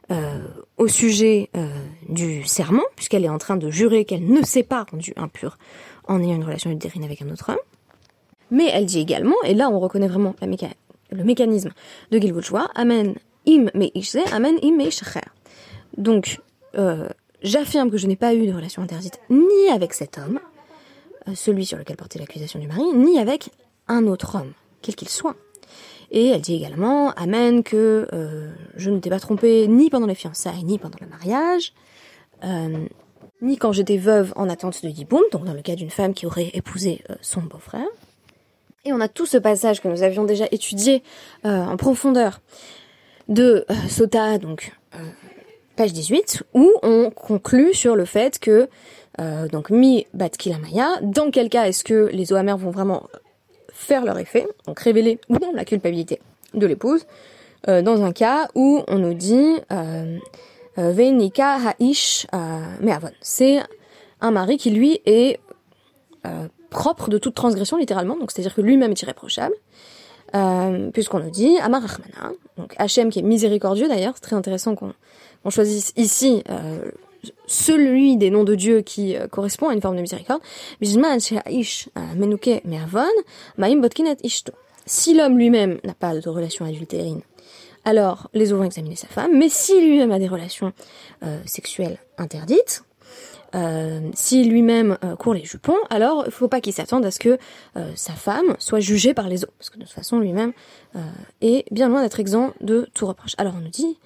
euh, 0.10 0.40
au 0.78 0.88
sujet 0.88 1.50
euh, 1.58 1.68
du 2.08 2.46
serment, 2.46 2.84
puisqu'elle 2.96 3.26
est 3.26 3.30
en 3.30 3.38
train 3.38 3.58
de 3.58 3.70
jurer 3.70 4.06
qu'elle 4.06 4.26
ne 4.26 4.42
s'est 4.42 4.64
pas 4.64 4.86
rendue 4.90 5.12
impure 5.18 5.58
en 6.08 6.22
ayant 6.22 6.36
une 6.36 6.46
relation 6.46 6.72
utérine 6.72 7.04
avec 7.04 7.22
un 7.22 7.30
autre 7.30 7.50
homme. 7.50 7.58
Mais 8.50 8.70
elle 8.72 8.86
dit 8.86 9.00
également, 9.00 9.36
et 9.44 9.54
là 9.54 9.70
on 9.70 9.80
reconnaît 9.80 10.08
vraiment 10.08 10.34
le 10.40 11.24
mécanisme 11.26 11.72
de 12.12 12.20
Gilgul 12.20 12.42
Amen 12.76 13.16
im 13.46 13.66
me 13.74 14.34
Amen 14.34 14.58
im 14.64 14.78
me 14.78 14.90
Donc, 15.98 16.40
euh, 16.78 17.10
j'affirme 17.42 17.92
que 17.92 17.98
je 17.98 18.08
n'ai 18.08 18.16
pas 18.16 18.34
eu 18.34 18.48
de 18.48 18.54
relation 18.54 18.82
interdite 18.84 19.20
ni 19.30 19.68
avec 19.74 19.94
cet 19.94 20.18
homme, 20.18 20.40
celui 21.36 21.66
sur 21.66 21.78
lequel 21.78 21.98
portait 21.98 22.20
l'accusation 22.20 22.60
du 22.60 22.68
mari, 22.68 22.94
ni 22.96 23.20
avec 23.20 23.50
un 23.90 24.08
autre 24.08 24.36
homme, 24.36 24.54
quel 24.82 24.96
qu'il 24.96 25.10
soit. 25.10 25.36
Et 26.12 26.28
elle 26.30 26.42
dit 26.42 26.56
également, 26.56 27.12
Amen, 27.12 27.64
que 27.64 28.08
euh, 28.14 28.52
je 28.76 28.90
ne 28.90 29.00
t'ai 29.00 29.10
pas 29.10 29.20
trompée 29.20 29.68
ni 29.68 29.90
pendant 29.90 30.08
les 30.08 30.16
fiançailles, 30.16 30.64
ni 30.64 30.80
pendant 30.80 30.98
le 31.02 31.08
mariage, 31.08 31.74
euh, 32.44 32.86
ni 33.42 33.58
quand 33.58 33.72
j'étais 33.72 33.98
veuve 33.98 34.34
en 34.36 34.50
attente 34.50 34.82
de 34.84 34.90
Yiboum, 34.90 35.24
donc 35.32 35.44
dans 35.44 35.54
le 35.54 35.62
cas 35.62 35.76
d'une 35.76 35.90
femme 35.90 36.14
qui 36.14 36.26
aurait 36.26 36.52
épousé 36.54 37.04
euh, 37.10 37.16
son 37.22 37.42
beau-frère. 37.42 37.88
Et 38.86 38.94
on 38.94 39.02
a 39.02 39.10
tout 39.10 39.26
ce 39.26 39.38
passage 39.38 39.82
que 39.82 39.90
nous 39.90 40.02
avions 40.02 40.24
déjà 40.24 40.46
étudié 40.52 41.04
en 41.44 41.76
profondeur 41.76 42.40
de 43.28 43.66
Sota, 43.90 44.38
donc 44.38 44.72
page 45.76 45.92
18, 45.92 46.44
où 46.54 46.72
on 46.84 47.12
conclut 47.12 47.74
sur 47.74 47.98
le 47.98 48.06
fait 48.06 48.40
que, 48.40 48.70
donc 49.52 49.72
mi 49.72 50.08
bat 50.14 50.30
kilamaya, 50.30 51.02
dans 51.02 51.32
quel 51.32 51.50
cas 51.50 51.66
est-ce 51.66 51.84
que 51.84 52.10
les 52.14 52.32
Ohamers 52.32 52.56
vont 52.56 52.72
vraiment 52.72 53.10
faire 53.78 54.04
leur 54.04 54.18
effet, 54.18 54.48
donc 54.66 54.80
révéler 54.80 55.20
ou 55.30 55.36
non 55.36 55.54
la 55.54 55.64
culpabilité 55.64 56.20
de 56.56 56.66
l'épouse, 56.66 57.06
euh, 57.68 57.82
dans 57.82 58.04
un 58.04 58.12
cas 58.12 58.48
où 58.56 58.84
on 58.88 58.98
nous 58.98 59.14
dit 59.14 59.58
euh, 59.72 60.18
euh 60.80 60.92
Venika 60.92 61.58
Haish 61.80 62.28
Me'avon. 62.82 63.12
C'est 63.22 63.60
un 64.20 64.32
mari 64.32 64.58
qui 64.58 64.72
lui 64.72 65.00
est 65.06 65.40
propre 66.70 67.10
de 67.10 67.18
toute 67.18 67.36
transgression 67.36 67.78
littéralement, 67.78 68.18
donc 68.18 68.32
c'est-à-dire 68.32 68.54
que 68.54 68.62
lui-même 68.62 68.92
est 68.92 69.02
irréprochable. 69.02 69.56
puisqu'on 70.94 71.20
nous 71.20 71.30
dit 71.30 71.58
Amar 71.60 71.84
Rahmana, 71.84 72.34
donc 72.58 72.76
Hachem 72.78 73.10
qui 73.10 73.20
est 73.20 73.24
miséricordieux 73.24 73.88
d'ailleurs, 73.88 74.14
c'est 74.16 74.22
très 74.22 74.36
intéressant 74.36 74.76
qu'on 74.76 75.50
choisisse 75.50 75.94
ici 75.96 76.44
celui 77.46 78.18
des 78.18 78.30
noms 78.30 78.44
de 78.44 78.56
Dieu 78.56 78.82
qui 78.82 79.16
euh, 79.16 79.28
correspond 79.28 79.70
à 79.70 79.74
une 79.74 79.82
forme 79.82 79.96
de 79.96 80.02
miséricorde. 80.02 80.42
Si 84.86 85.14
l'homme 85.14 85.38
lui-même 85.38 85.80
n'a 85.84 85.94
pas 85.94 86.16
de 86.16 86.30
relation 86.30 86.66
adultérine, 86.66 87.22
alors 87.84 88.30
les 88.34 88.54
eaux 88.54 88.58
vont 88.58 88.64
examiner 88.64 88.96
sa 88.96 89.08
femme, 89.08 89.38
mais 89.38 89.50
si 89.50 89.80
lui-même 89.82 90.12
a 90.12 90.20
des 90.20 90.28
relations 90.28 90.72
euh, 91.24 91.40
sexuelles 91.46 91.98
interdites, 92.18 92.84
euh, 93.56 94.02
si 94.14 94.44
lui-même 94.44 94.98
court 95.20 95.34
les 95.34 95.46
jupons, 95.46 95.78
alors 95.90 96.24
il 96.24 96.28
ne 96.28 96.32
faut 96.32 96.50
pas 96.50 96.60
qu'il 96.60 96.74
s'attende 96.74 97.06
à 97.06 97.12
ce 97.12 97.20
que 97.20 97.38
sa 97.96 98.12
femme 98.14 98.56
soit 98.60 98.82
jugée 98.82 99.14
par 99.14 99.30
les 99.30 99.46
eaux, 99.46 99.50
parce 99.58 99.70
que 99.70 99.78
de 99.78 99.84
toute 99.84 99.94
façon 99.94 100.20
lui-même 100.20 100.52
est 101.42 101.66
bien 101.72 101.88
loin 101.88 102.02
d'être 102.02 102.20
exempt 102.20 102.54
de 102.60 102.90
tout 102.94 103.08
reproche. 103.08 103.36
Alors 103.38 103.54
on 103.58 103.62
nous 103.62 103.70
dit, 103.70 103.98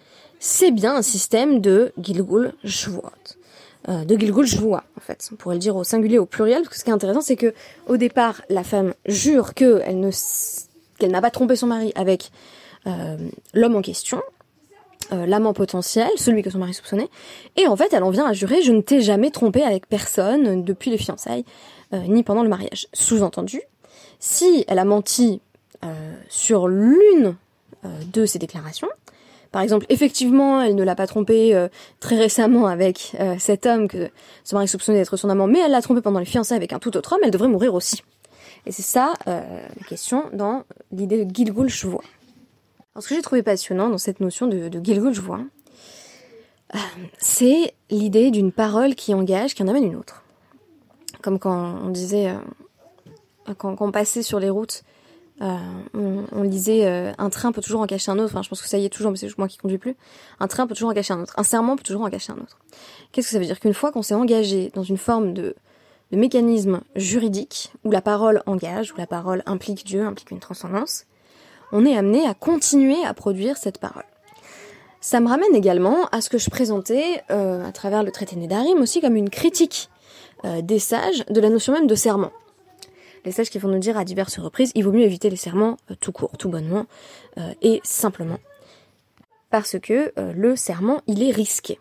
c'est 0.42 0.72
bien 0.72 0.96
un 0.96 1.04
système 1.04 1.62
de 1.62 1.94
Gilgul 2.02 2.54
Shvuot. 2.66 3.04
Euh, 3.90 4.04
de 4.06 4.18
Gilgul 4.18 4.48
en 4.74 5.00
fait. 5.00 5.30
On 5.32 5.36
pourrait 5.36 5.56
le 5.56 5.62
dire 5.62 5.76
au 5.76 5.84
singulier, 5.84 6.18
au 6.18 6.26
pluriel, 6.26 6.64
parce 6.64 6.70
que 6.70 6.80
ce 6.80 6.84
qui 6.84 6.90
est 6.90 6.94
intéressant, 6.94 7.22
c'est 7.22 7.36
que 7.36 7.54
au 7.88 7.96
départ, 7.96 8.42
la 8.50 8.64
femme 8.64 8.96
jure 9.06 9.54
qu'elle 9.54 10.00
ne, 10.00 10.10
qu'elle 10.98 11.12
n'a 11.12 11.22
pas 11.22 11.30
trompé 11.30 11.56
son 11.56 11.68
mari 11.68 11.92
avec 11.94 12.32
euh, 12.88 13.18
l'homme 13.54 13.76
en 13.76 13.84
question, 13.84 14.20
euh, 15.14 15.28
l'amant 15.28 15.54
potentiel, 15.54 16.10
celui 16.16 16.42
que 16.42 16.50
son 16.50 16.58
mari 16.58 16.74
soupçonnait, 16.74 17.10
et 17.56 17.68
en 17.68 17.76
fait, 17.76 17.94
elle 17.94 18.04
en 18.04 18.10
vient 18.10 18.26
à 18.26 18.34
jurer 18.34 18.64
je 18.64 18.72
ne 18.72 18.82
t'ai 18.82 19.02
jamais 19.02 19.30
trompé 19.30 19.62
avec 19.62 19.88
personne 19.88 20.64
depuis 20.64 20.90
les 20.90 20.98
fiançailles, 20.98 21.46
ni 21.94 22.24
pendant 22.24 22.42
le 22.42 22.50
mariage. 22.50 22.88
Sous-entendu, 22.94 23.62
si 24.20 24.66
elle 24.68 24.80
a 24.80 24.86
menti 24.86 25.42
sur 26.30 26.68
l'une 26.70 27.36
de 27.84 28.26
ses 28.26 28.40
déclarations, 28.40 28.88
par 29.52 29.62
exemple, 29.62 29.86
effectivement, 29.90 30.62
elle 30.62 30.76
ne 30.76 30.84
l'a 30.84 30.96
pas 30.96 31.08
trompé 31.08 31.54
euh, 31.54 31.68
très 32.00 32.18
récemment 32.18 32.68
avec 32.68 33.16
euh, 33.20 33.36
cet 33.38 33.66
homme 33.66 33.90
que 33.90 34.10
son 34.46 34.56
mari 34.56 34.68
soupçonnait 34.68 35.00
d'être 35.00 35.18
son 35.18 35.30
amant, 35.30 35.48
mais 35.48 35.60
elle 35.60 35.72
l'a 35.72 35.82
trompé 35.82 36.02
pendant 36.02 36.20
les 36.20 36.26
fiançailles 36.26 36.58
avec 36.58 36.72
un 36.72 36.80
tout 36.80 36.96
autre 36.96 37.14
homme, 37.14 37.20
elle 37.24 37.32
devrait 37.32 37.50
mourir 37.50 37.74
aussi. 37.74 38.02
Et 38.66 38.72
c'est 38.72 38.82
ça 38.82 39.14
euh, 39.28 39.42
la 39.78 39.88
question 39.88 40.26
dans 40.32 40.64
l'idée 40.92 41.26
de 41.26 41.36
Gilgul 41.36 41.68
Shvoa. 41.68 42.02
Ce 43.00 43.08
que 43.08 43.16
j'ai 43.16 43.22
trouvé 43.22 43.44
passionnant 43.44 43.90
dans 43.90 43.98
cette 43.98 44.20
notion 44.20 44.48
de, 44.48 44.70
de 44.70 44.84
Gilgul 44.84 45.14
c'est 47.18 47.74
l'idée 47.90 48.32
d'une 48.32 48.54
parole 48.54 48.96
qui 48.96 49.14
engage, 49.14 49.56
qui 49.56 49.64
en 49.64 49.68
amène 49.68 49.84
une 49.84 49.96
autre. 49.98 50.24
Comme 51.22 51.38
quand 51.38 51.80
on 51.84 51.90
disait, 51.90 52.34
quand 53.58 53.76
on 53.82 53.92
passait 53.92 54.24
sur 54.24 54.40
les 54.40 54.50
routes 54.50 54.84
euh, 55.42 55.58
on, 56.32 56.44
lisait 56.44 56.86
euh, 56.86 57.12
un 57.18 57.30
train 57.30 57.52
peut 57.52 57.62
toujours 57.62 57.82
en 57.82 57.88
cacher 57.88 58.12
un 58.12 58.20
autre. 58.20 58.32
Enfin, 58.32 58.44
je 58.44 58.50
pense 58.50 58.62
que 58.62 58.68
ça 58.68 58.78
y 58.78 58.86
est 58.86 58.90
toujours, 58.90 59.12
mais 59.12 59.18
c'est 59.18 59.36
moi 59.38 59.48
qui 59.48 59.58
conduis 59.58 59.80
plus. 59.80 59.96
Un 60.40 60.48
train 60.48 60.68
peut 60.68 60.76
toujours 60.76 60.92
en 60.92 60.94
cacher 60.94 61.14
un 61.14 61.22
autre. 61.22 61.34
Un 61.38 61.44
serment 61.44 61.76
peut 61.76 61.84
toujours 61.84 62.04
en 62.04 62.10
cacher 62.10 62.32
un 62.32 62.38
autre. 62.38 62.60
Qu'est-ce 63.12 63.28
que 63.28 63.34
ça 63.34 63.40
veut 63.40 63.46
dire? 63.46 63.60
Qu'une 63.60 63.74
fois 63.74 63.92
qu'on 63.92 64.04
s'est 64.04 64.14
engagé 64.14 64.72
dans 64.76 64.84
une 64.84 64.98
forme 64.98 65.34
de, 65.34 65.56
de 66.12 66.18
mécanisme 66.18 66.82
juridique 66.96 67.72
où 67.84 67.92
la 67.92 68.02
parole 68.02 68.44
engage, 68.46 68.94
où 68.94 68.98
la 68.98 69.08
parole 69.08 69.42
implique 69.48 69.84
Dieu, 69.86 70.06
implique 70.06 70.30
une 70.32 70.40
transcendance, 70.40 71.06
on 71.72 71.86
est 71.86 71.98
amené 71.98 72.28
à 72.28 72.34
continuer 72.36 73.04
à 73.04 73.14
produire 73.14 73.58
cette 73.58 73.80
parole. 73.80 74.06
Ça 75.00 75.20
me 75.20 75.28
ramène 75.28 75.56
également 75.56 76.06
à 76.12 76.22
ce 76.22 76.30
que 76.30 76.38
je 76.38 76.52
présentais 76.52 77.24
euh, 77.32 77.66
à 77.66 77.72
travers 77.72 78.04
le 78.04 78.12
traité 78.12 78.36
Nédarim 78.36 78.80
aussi 78.80 79.02
comme 79.02 79.16
une 79.16 79.30
critique 79.30 79.90
des 80.64 80.80
sages 80.80 81.24
de 81.30 81.40
la 81.40 81.52
notion 81.52 81.72
même 81.72 81.86
de 81.86 81.94
serment 81.94 82.32
les 83.26 83.32
sages 83.32 83.50
qui 83.50 83.60
vont 83.60 83.70
nous 83.70 83.80
dire 83.80 83.98
à 83.98 84.06
diverses 84.06 84.40
reprises, 84.40 84.72
il 84.76 84.84
vaut 84.84 84.92
mieux 84.92 85.04
éviter 85.04 85.30
les 85.30 85.36
serments 85.36 85.78
euh, 85.90 85.96
tout 86.00 86.12
court, 86.12 86.38
tout 86.38 86.50
bonnement 86.50 86.86
euh, 87.38 87.54
et 87.62 87.82
simplement. 87.84 88.40
parce 89.50 89.78
que 89.80 90.14
le 90.18 90.56
serment, 90.56 91.02
il 91.08 91.24
est 91.24 91.32
risqué. 91.32 91.78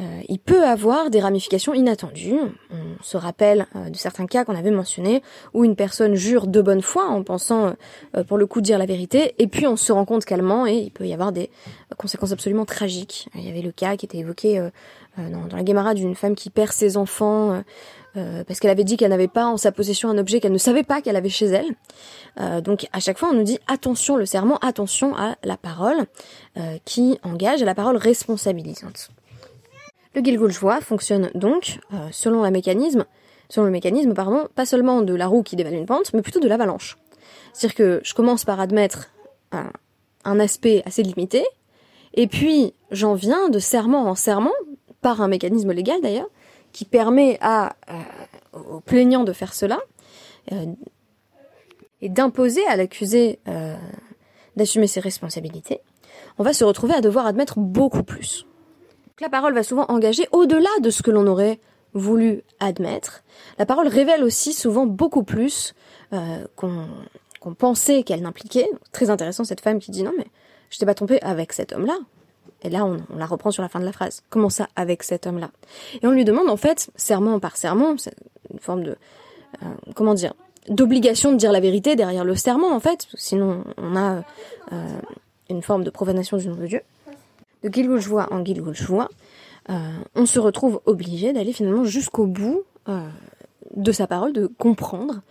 Euh, 0.00 0.20
il 0.28 0.40
peut 0.40 0.64
avoir 0.64 1.08
des 1.10 1.20
ramifications 1.20 1.72
inattendues. 1.72 2.34
On 2.70 3.02
se 3.02 3.16
rappelle 3.16 3.66
euh, 3.76 3.90
de 3.90 3.96
certains 3.96 4.26
cas 4.26 4.44
qu'on 4.44 4.56
avait 4.56 4.72
mentionnés 4.72 5.22
où 5.52 5.64
une 5.64 5.76
personne 5.76 6.16
jure 6.16 6.48
de 6.48 6.60
bonne 6.60 6.82
foi 6.82 7.06
en 7.06 7.22
pensant 7.22 7.74
euh, 8.16 8.24
pour 8.24 8.36
le 8.36 8.46
coup 8.46 8.60
dire 8.60 8.78
la 8.78 8.86
vérité 8.86 9.36
et 9.38 9.46
puis 9.46 9.68
on 9.68 9.76
se 9.76 9.92
rend 9.92 10.04
compte 10.04 10.24
qu'elle 10.24 10.42
ment 10.42 10.66
et 10.66 10.74
il 10.74 10.90
peut 10.90 11.06
y 11.06 11.12
avoir 11.12 11.30
des 11.30 11.48
conséquences 11.96 12.32
absolument 12.32 12.64
tragiques. 12.64 13.28
Il 13.36 13.46
y 13.46 13.50
avait 13.50 13.62
le 13.62 13.70
cas 13.70 13.96
qui 13.96 14.06
était 14.06 14.18
évoqué 14.18 14.68
dans, 15.16 15.46
dans, 15.46 15.56
la 15.56 15.62
Guémara 15.62 15.94
d'une 15.94 16.16
femme 16.16 16.34
qui 16.34 16.50
perd 16.50 16.72
ses 16.72 16.96
enfants 16.96 17.62
parce 18.14 18.60
qu'elle 18.60 18.70
avait 18.70 18.84
dit 18.84 18.96
qu'elle 18.96 19.10
n'avait 19.10 19.28
pas 19.28 19.46
en 19.46 19.56
sa 19.56 19.72
possession 19.72 20.08
un 20.08 20.18
objet 20.18 20.40
qu'elle 20.40 20.52
ne 20.52 20.58
savait 20.58 20.84
pas 20.84 21.02
qu'elle 21.02 21.16
avait 21.16 21.28
chez 21.28 21.46
elle. 21.46 22.62
donc 22.62 22.86
à 22.92 23.00
chaque 23.00 23.18
fois 23.18 23.30
on 23.30 23.34
nous 23.34 23.42
dit 23.42 23.58
attention 23.66 24.16
le 24.16 24.26
serment, 24.26 24.58
attention 24.58 25.16
à 25.16 25.36
la 25.42 25.56
parole 25.56 26.06
qui 26.84 27.18
engage, 27.24 27.62
à 27.62 27.64
la 27.64 27.74
parole 27.74 27.96
responsabilisante. 27.96 29.10
Le 30.14 30.22
Gilgul 30.22 30.52
fonctionne 30.80 31.30
donc 31.34 31.80
euh, 31.92 32.08
selon, 32.12 32.42
la 32.42 32.52
mécanisme, 32.52 33.04
selon 33.48 33.66
le 33.66 33.72
mécanisme 33.72 34.14
pardon, 34.14 34.46
pas 34.54 34.64
seulement 34.64 35.02
de 35.02 35.12
la 35.12 35.26
roue 35.26 35.42
qui 35.42 35.56
dévale 35.56 35.74
une 35.74 35.86
pente, 35.86 36.14
mais 36.14 36.22
plutôt 36.22 36.38
de 36.38 36.46
l'avalanche. 36.46 36.96
C'est-à-dire 37.52 37.74
que 37.74 38.00
je 38.04 38.14
commence 38.14 38.44
par 38.44 38.60
admettre 38.60 39.10
un, 40.24 40.40
aspect 40.40 40.82
assez 40.86 41.02
limité, 41.02 41.44
et 42.14 42.28
puis 42.28 42.74
j'en 42.92 43.14
viens 43.14 43.48
de 43.48 43.58
serment 43.58 44.08
en 44.08 44.14
serment, 44.14 44.52
par 45.00 45.20
un 45.20 45.28
mécanisme 45.28 45.72
légal 45.72 46.00
d'ailleurs, 46.00 46.30
qui 46.74 46.84
permet 46.84 47.38
à, 47.40 47.74
euh, 47.88 48.58
aux 48.58 48.80
plaignants 48.80 49.24
de 49.24 49.32
faire 49.32 49.54
cela, 49.54 49.80
euh, 50.52 50.66
et 52.02 52.10
d'imposer 52.10 52.66
à 52.66 52.76
l'accusé 52.76 53.38
d'assumer 54.56 54.86
ses 54.86 55.00
responsabilités, 55.00 55.80
on 56.36 56.42
va 56.42 56.52
se 56.52 56.64
retrouver 56.64 56.92
à 56.92 57.00
devoir 57.00 57.24
admettre 57.24 57.58
beaucoup 57.58 58.02
plus 58.02 58.44
la 59.20 59.28
parole 59.28 59.54
va 59.54 59.62
souvent 59.62 59.86
engager 59.88 60.26
au-delà 60.32 60.70
de 60.80 60.90
ce 60.90 61.02
que 61.02 61.10
l'on 61.10 61.26
aurait 61.26 61.60
voulu 61.92 62.42
admettre. 62.58 63.22
La 63.58 63.66
parole 63.66 63.86
révèle 63.86 64.24
aussi 64.24 64.52
souvent 64.52 64.86
beaucoup 64.86 65.22
plus 65.22 65.74
euh, 66.12 66.44
qu'on 66.56 67.54
pensait 67.54 68.02
qu'elle 68.02 68.22
n'impliquait. 68.22 68.68
Très 68.92 69.10
intéressant 69.10 69.44
cette 69.44 69.60
femme 69.60 69.78
qui 69.78 69.90
dit 69.90 70.02
non 70.02 70.12
mais 70.16 70.26
je 70.70 70.78
t'ai 70.78 70.86
pas 70.86 70.94
trompé 70.94 71.20
avec 71.22 71.52
cet 71.52 71.72
homme-là. 71.72 71.96
Et 72.64 72.70
là 72.70 72.84
on, 72.84 72.98
la 73.16 73.26
reprend 73.26 73.50
sur 73.50 73.62
la 73.62 73.68
fin 73.68 73.78
de 73.78 73.84
la 73.84 73.92
phrase. 73.92 74.22
Comment 74.30 74.50
ça 74.50 74.68
avec 74.74 75.02
cet 75.02 75.26
homme-là? 75.26 75.50
Et 76.02 76.06
on 76.06 76.10
lui 76.10 76.24
demande 76.24 76.48
en 76.48 76.56
fait 76.56 76.90
serment 76.96 77.38
par 77.38 77.56
serment, 77.56 77.96
c'est 77.98 78.16
une 78.52 78.58
forme 78.58 78.82
de 78.82 78.96
euh, 79.62 79.66
comment 79.94 80.14
dire 80.14 80.34
d'obligation 80.68 81.32
de 81.32 81.36
dire 81.36 81.52
la 81.52 81.60
vérité 81.60 81.94
derrière 81.94 82.24
le 82.24 82.34
serment 82.34 82.74
en 82.74 82.80
fait. 82.80 83.06
Sinon 83.14 83.64
on 83.76 83.96
a 83.96 84.24
euh, 84.72 84.98
une 85.50 85.62
forme 85.62 85.84
de 85.84 85.90
profanation 85.90 86.38
du 86.38 86.48
nom 86.48 86.56
de 86.56 86.66
Dieu 86.66 86.80
de 87.62 87.72
Gilgul 87.72 88.00
en 88.30 88.44
Gilgul 88.44 88.74
euh, 89.70 89.72
on 90.14 90.26
se 90.26 90.38
retrouve 90.38 90.80
obligé 90.84 91.32
d'aller 91.32 91.54
finalement 91.54 91.84
jusqu'au 91.84 92.26
bout 92.26 92.64
de 93.74 93.92
sa 93.92 94.06
parole, 94.06 94.34
de 94.34 94.46
comprendre 94.46 95.22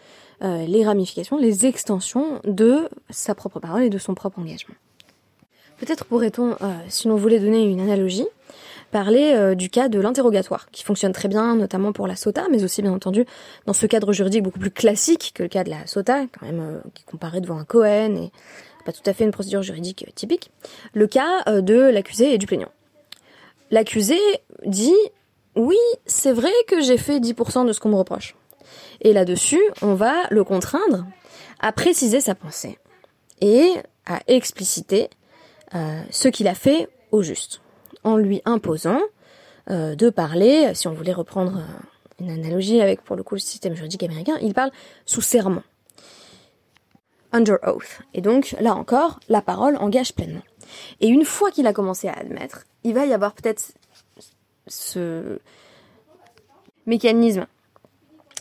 les 0.41 0.83
ramifications, 0.83 1.37
les 1.37 1.67
extensions 1.67 2.41
de 2.43 2.89
sa 3.11 3.35
propre 3.35 3.59
parole 3.59 3.83
et 3.83 3.91
de 3.91 3.99
son 3.99 4.15
propre 4.15 4.39
engagement. 4.39 4.73
Peut-être 5.83 6.05
pourrait-on, 6.05 6.55
si 6.87 7.07
l'on 7.07 7.15
voulait 7.15 7.39
donner 7.39 7.63
une 7.65 7.81
analogie, 7.81 8.27
parler 8.91 9.55
du 9.55 9.69
cas 9.69 9.89
de 9.89 9.99
l'interrogatoire, 9.99 10.71
qui 10.71 10.83
fonctionne 10.83 11.11
très 11.11 11.27
bien, 11.27 11.55
notamment 11.55 11.91
pour 11.91 12.07
la 12.07 12.15
SOTA, 12.15 12.47
mais 12.49 12.63
aussi 12.63 12.81
bien 12.81 12.93
entendu 12.93 13.25
dans 13.65 13.73
ce 13.73 13.85
cadre 13.85 14.13
juridique 14.13 14.43
beaucoup 14.43 14.59
plus 14.59 14.71
classique 14.71 15.31
que 15.33 15.43
le 15.43 15.49
cas 15.49 15.65
de 15.65 15.69
la 15.69 15.85
SOTA, 15.85 16.27
quand 16.27 16.45
même 16.45 16.81
qui 16.93 17.03
comparait 17.03 17.41
devant 17.41 17.57
un 17.57 17.65
Cohen 17.65 18.15
et 18.15 18.31
pas 18.83 18.91
tout 18.91 19.01
à 19.05 19.13
fait 19.13 19.23
une 19.23 19.31
procédure 19.31 19.61
juridique 19.61 20.05
typique, 20.15 20.51
le 20.93 21.07
cas 21.07 21.43
euh, 21.47 21.61
de 21.61 21.75
l'accusé 21.75 22.33
et 22.33 22.37
du 22.37 22.45
plaignant. 22.45 22.71
L'accusé 23.71 24.17
dit 24.65 24.95
oui, 25.55 25.77
c'est 26.05 26.31
vrai 26.31 26.51
que 26.67 26.81
j'ai 26.81 26.97
fait 26.97 27.19
10% 27.19 27.65
de 27.65 27.73
ce 27.73 27.79
qu'on 27.79 27.89
me 27.89 27.95
reproche. 27.95 28.35
Et 29.01 29.13
là-dessus, 29.13 29.61
on 29.81 29.93
va 29.93 30.13
le 30.29 30.43
contraindre 30.43 31.05
à 31.59 31.71
préciser 31.71 32.21
sa 32.21 32.35
pensée 32.35 32.79
et 33.41 33.71
à 34.05 34.21
expliciter 34.27 35.09
euh, 35.75 36.01
ce 36.09 36.27
qu'il 36.27 36.47
a 36.47 36.55
fait 36.55 36.89
au 37.11 37.21
juste, 37.21 37.61
en 38.03 38.17
lui 38.17 38.41
imposant 38.45 38.99
euh, 39.69 39.95
de 39.95 40.09
parler, 40.09 40.73
si 40.73 40.87
on 40.87 40.93
voulait 40.93 41.13
reprendre 41.13 41.61
une 42.19 42.29
analogie 42.29 42.81
avec 42.81 43.01
pour 43.01 43.15
le 43.15 43.23
coup 43.23 43.35
le 43.35 43.39
système 43.39 43.75
juridique 43.75 44.03
américain, 44.03 44.37
il 44.41 44.53
parle 44.53 44.71
sous 45.05 45.21
serment 45.21 45.63
under 47.31 47.57
oath. 47.63 48.01
Et 48.13 48.21
donc, 48.21 48.55
là 48.61 48.75
encore, 48.75 49.19
la 49.27 49.41
parole 49.41 49.75
engage 49.77 50.13
pleinement. 50.13 50.43
Et 51.01 51.07
une 51.07 51.25
fois 51.25 51.51
qu'il 51.51 51.67
a 51.67 51.73
commencé 51.73 52.07
à 52.07 52.13
admettre, 52.13 52.65
il 52.83 52.93
va 52.93 53.05
y 53.05 53.13
avoir 53.13 53.33
peut-être 53.33 53.73
ce 54.67 55.39
mécanisme 56.85 57.47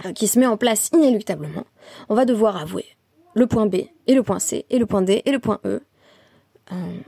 euh, 0.04 0.12
qui 0.12 0.28
se 0.28 0.38
met 0.38 0.46
en 0.46 0.56
place 0.56 0.90
inéluctablement. 0.92 1.64
On 2.08 2.14
va 2.14 2.24
devoir 2.24 2.56
avouer 2.56 2.86
le 3.34 3.46
point 3.46 3.66
B 3.66 3.76
et 4.06 4.14
le 4.14 4.22
point 4.22 4.38
C 4.38 4.66
et 4.70 4.78
le 4.78 4.86
point 4.86 5.02
D 5.02 5.22
et 5.24 5.32
le 5.32 5.38
point 5.38 5.58
E, 5.64 5.68
euh, 5.68 5.80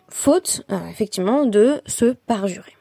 faute 0.08 0.62
euh, 0.70 0.88
effectivement 0.88 1.46
de 1.46 1.80
se 1.86 2.12
parjurer. 2.26 2.76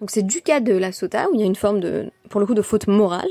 Donc 0.00 0.10
c'est 0.10 0.22
du 0.22 0.40
cas 0.40 0.60
de 0.60 0.72
la 0.72 0.92
sota 0.92 1.28
où 1.30 1.34
il 1.34 1.40
y 1.40 1.42
a 1.42 1.46
une 1.46 1.56
forme 1.56 1.80
de, 1.80 2.10
pour 2.30 2.40
le 2.40 2.46
coup, 2.46 2.54
de 2.54 2.62
faute 2.62 2.86
morale 2.86 3.30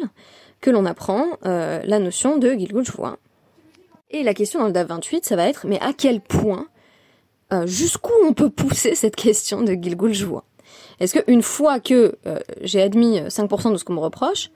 que 0.61 0.69
l'on 0.69 0.85
apprend 0.85 1.25
la 1.43 1.99
notion 1.99 2.37
de 2.37 2.53
Gilgul 2.53 2.85
et 4.13 4.21
la 4.21 4.35
question 4.35 4.59
dans 4.59 4.67
le 4.67 4.71
DAF 4.71 4.87
28, 4.87 5.25
ça 5.25 5.35
va 5.35 5.49
être, 5.49 5.65
mais 5.65 5.79
à 5.81 5.91
quel 5.91 6.21
point, 6.21 6.67
euh, 7.51 7.65
jusqu'où 7.65 8.13
on 8.23 8.33
peut 8.33 8.51
pousser 8.51 8.93
cette 8.93 9.15
question 9.15 9.63
de 9.63 9.73
Gilgul 9.73 10.13
Joua? 10.13 10.43
Est-ce 10.99 11.19
qu'une 11.19 11.41
fois 11.41 11.79
que 11.79 12.15
euh, 12.27 12.39
j'ai 12.61 12.81
admis 12.81 13.19
5% 13.21 13.71
de 13.71 13.77
ce 13.77 13.83
qu'on 13.83 13.93
me 13.93 13.99
reproche, 13.99 14.51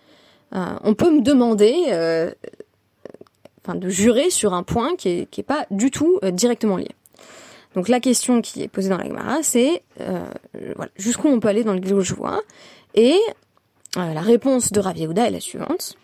euh, 0.54 0.64
on 0.84 0.94
peut 0.94 1.10
me 1.10 1.22
demander 1.22 1.74
enfin, 3.64 3.76
de 3.76 3.90
jurer 3.90 4.30
sur 4.30 4.54
un 4.54 4.62
point 4.62 4.96
qui 4.96 5.10
est, 5.10 5.30
qui 5.30 5.42
est 5.42 5.44
pas 5.44 5.66
du 5.72 5.90
tout 5.90 6.20
directement 6.32 6.78
lié? 6.78 6.90
Donc 7.78 7.88
la 7.88 8.02
question 8.02 8.42
qui 8.42 8.64
est 8.64 8.68
posée 8.68 8.90
dans 8.90 8.98
la 8.98 9.06
Gemara, 9.06 9.44
c'est 9.44 9.84
voilà, 10.76 10.92
jusqu'où 10.98 11.30
on 11.30 11.40
peut 11.40 11.48
aller 11.48 11.64
dans 11.64 11.74
le 11.74 12.02
Joua 12.02 12.42
Et 12.94 13.18
la 13.96 14.22
réponse 14.22 14.74
de 14.74 14.82
Rav 14.82 14.98
Yehuda 14.98 15.28
est 15.28 15.32
la 15.32 15.40
suivante 15.40 15.96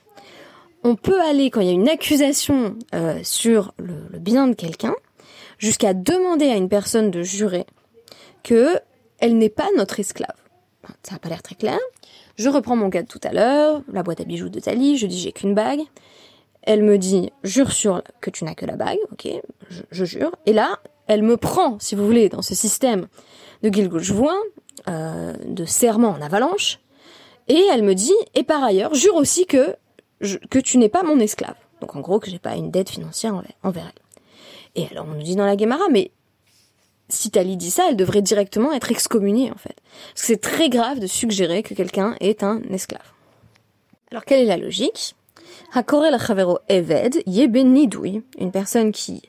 on 0.84 0.96
peut 0.96 1.22
aller, 1.22 1.50
quand 1.50 1.62
il 1.62 1.68
y 1.68 1.70
a 1.70 1.74
une 1.74 1.90
accusation 1.90 2.76
euh, 2.94 3.20
sur 3.24 3.74
le, 3.78 4.20
bien 4.20 4.48
de 4.48 4.54
quelqu'un, 4.54 4.96
jusqu'à 5.58 5.94
demander 5.94 6.50
à 6.50 6.56
une 6.56 6.70
personne 6.70 7.10
de 7.10 7.24
jurer 7.24 7.66
que 8.44 8.80
elle 9.20 9.38
n'est 9.38 9.50
pas 9.50 9.68
notre 9.78 10.00
esclave. 10.00 10.36
Ça 11.04 11.14
n'a 11.14 11.20
pas 11.20 11.30
l'air 11.30 11.42
très 11.42 11.56
clair. 11.56 11.80
Je 12.36 12.50
reprends 12.50 12.76
mon 12.76 12.90
cas 12.90 13.04
de 13.04 13.08
tout 13.08 13.22
à 13.24 13.32
l'heure, 13.32 13.82
la 13.92 14.04
boîte 14.04 14.20
à 14.20 14.26
bijoux 14.26 14.50
de 14.50 14.60
Tali, 14.60 14.98
je 14.98 15.08
dis 15.08 15.20
j'ai 15.20 15.32
qu'une 15.32 15.56
bague. 15.56 15.82
Elle 16.64 16.84
me 16.84 16.98
dit 16.98 17.32
jure 17.44 17.72
sur 17.72 18.04
que 18.20 18.30
tu 18.30 18.44
n'as 18.44 18.56
que 18.56 18.66
la 18.66 18.76
bague, 18.76 18.98
ok, 19.12 19.28
je, 19.92 20.06
jure. 20.06 20.32
Et 20.46 20.54
là, 20.54 20.80
elle 21.08 21.24
me 21.24 21.38
prend, 21.38 21.78
si 21.80 21.96
vous 21.96 22.06
voulez, 22.06 22.30
dans 22.30 22.42
ce 22.42 22.56
système 22.56 23.08
de 23.62 23.74
Gilgul 23.74 24.02
euh, 24.88 25.34
de 25.46 25.66
serment 25.66 26.10
en 26.10 26.22
avalanche, 26.22 26.80
et 27.48 27.62
elle 27.72 27.84
me 27.84 27.94
dit, 27.94 28.14
et 28.36 28.44
par 28.44 28.64
ailleurs, 28.64 28.94
jure 28.94 29.16
aussi 29.16 29.46
que 29.46 29.76
que 30.50 30.60
tu 30.60 30.78
n'es 30.78 30.90
pas 30.90 31.04
mon 31.04 31.20
esclave. 31.20 31.56
Donc 31.82 31.96
en 31.96 32.00
gros 32.00 32.20
que 32.20 32.30
j'ai 32.30 32.40
pas 32.40 32.56
une 32.56 32.72
dette 32.72 32.90
financière 32.90 33.36
envers, 33.62 33.92
elle. 33.92 34.82
Et 34.82 34.88
alors 34.90 35.06
on 35.10 35.16
nous 35.16 35.24
dit 35.24 35.36
dans 35.36 35.46
la 35.46 35.56
Guémara, 35.56 35.86
mais 35.92 36.12
si 37.10 37.30
Tali 37.30 37.58
dit 37.58 37.72
ça, 37.72 37.88
elle 37.90 37.98
devrait 37.98 38.22
directement 38.22 38.72
être 38.72 38.92
excommuniée 38.92 39.52
en 39.52 39.58
fait. 39.58 39.76
C'est 40.16 40.40
très 40.40 40.70
grave 40.70 41.00
de 41.00 41.08
suggérer 41.08 41.62
que 41.62 41.74
quelqu'un 41.74 42.16
est 42.22 42.44
un 42.44 42.62
esclave. 42.72 43.02
Alors 44.12 44.26
quelle 44.26 44.42
est 44.42 44.46
la 44.46 44.58
logique? 44.58 45.16
Hakorel 45.74 46.18
Chavero 46.20 46.60
Eved 46.70 47.22
une 47.26 48.52
personne 48.52 48.92
qui 48.92 49.22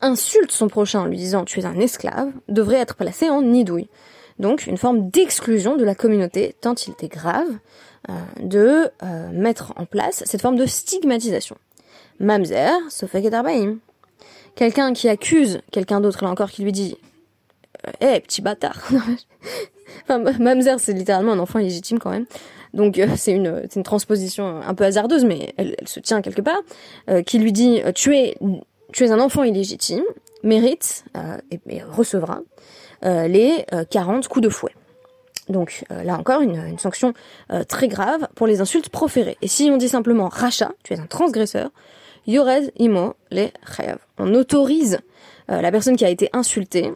insulte 0.00 0.52
son 0.52 0.68
prochain 0.68 1.00
en 1.00 1.04
lui 1.06 1.16
disant 1.16 1.44
tu 1.44 1.60
es 1.60 1.64
un 1.64 1.78
esclave, 1.78 2.30
devrait 2.48 2.78
être 2.78 2.96
placée 2.96 3.30
en 3.30 3.42
nidouille. 3.42 3.88
Donc 4.38 4.66
une 4.66 4.76
forme 4.76 5.10
d'exclusion 5.10 5.76
de 5.76 5.84
la 5.84 5.94
communauté, 5.94 6.54
tant 6.60 6.74
il 6.74 6.92
était 6.92 7.08
grave 7.08 7.48
euh, 8.08 8.12
de 8.40 8.90
euh, 9.02 9.30
mettre 9.32 9.72
en 9.76 9.84
place 9.84 10.22
cette 10.24 10.40
forme 10.40 10.56
de 10.56 10.66
stigmatisation. 10.66 11.56
Mamzer, 12.20 12.70
Sofek 12.88 13.24
et 13.24 13.76
Quelqu'un 14.54 14.92
qui 14.92 15.08
accuse 15.08 15.60
quelqu'un 15.70 16.00
d'autre, 16.00 16.24
là 16.24 16.30
encore, 16.30 16.50
qui 16.50 16.62
lui 16.62 16.72
dit 16.72 16.96
Eh, 18.00 18.04
hey, 18.04 18.20
petit 18.20 18.40
bâtard 18.40 18.88
enfin, 20.04 20.18
Mamzer, 20.38 20.78
c'est 20.78 20.92
littéralement 20.92 21.32
un 21.32 21.38
enfant 21.38 21.58
illégitime 21.58 21.98
quand 21.98 22.10
même. 22.10 22.26
Donc 22.74 22.98
euh, 22.98 23.08
c'est 23.16 23.32
une, 23.32 23.64
une 23.74 23.82
transposition 23.82 24.60
un 24.60 24.74
peu 24.74 24.84
hasardeuse, 24.84 25.24
mais 25.24 25.52
elle, 25.56 25.74
elle 25.78 25.88
se 25.88 26.00
tient 26.00 26.22
quelque 26.22 26.42
part, 26.42 26.60
qui 27.26 27.38
lui 27.38 27.52
dit 27.52 27.82
tu 27.94 28.16
es, 28.16 28.36
tu 28.92 29.04
es 29.04 29.10
un 29.10 29.20
enfant 29.20 29.42
illégitime, 29.42 30.04
mérite 30.42 31.04
et, 31.50 31.60
et, 31.68 31.82
recevra 31.82 32.40
les 33.02 33.64
40 33.90 34.28
coups 34.28 34.44
de 34.44 34.48
fouet. 34.48 34.72
Donc 35.48 35.84
euh, 35.90 36.02
là 36.02 36.18
encore, 36.18 36.40
une, 36.40 36.78
sanction 36.78 37.14
euh, 37.50 37.64
très 37.64 37.88
grave 37.88 38.28
pour 38.34 38.46
les 38.46 38.60
insultes 38.60 38.88
proférées. 38.90 39.36
Et 39.42 39.48
si 39.48 39.70
on 39.72 39.76
dit 39.76 39.88
simplement 39.88 40.28
rachat, 40.28 40.72
tu 40.82 40.94
es 40.94 40.98
un 40.98 41.06
transgresseur, 41.06 41.70
yorez 42.26 42.72
imo 42.78 43.14
les 43.30 43.52
chayav. 43.76 43.98
On 44.18 44.34
autorise 44.34 44.98
euh, 45.50 45.60
la 45.60 45.70
personne 45.70 45.96
qui 45.96 46.04
a 46.04 46.10
été 46.10 46.28
insultée 46.32 46.92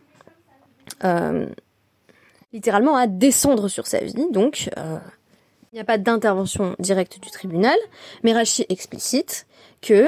littéralement 2.52 2.96
à 2.96 3.06
descendre 3.06 3.66
sur 3.68 3.86
sa 3.86 3.98
vie. 3.98 4.26
Donc, 4.30 4.70
il 4.76 5.74
n'y 5.74 5.80
a 5.80 5.84
pas 5.84 5.98
d'intervention 5.98 6.76
directe 6.78 7.18
du 7.20 7.30
tribunal, 7.30 7.76
mais 8.22 8.32
Rachi 8.32 8.66
explicite 8.68 9.46
que 9.82 10.06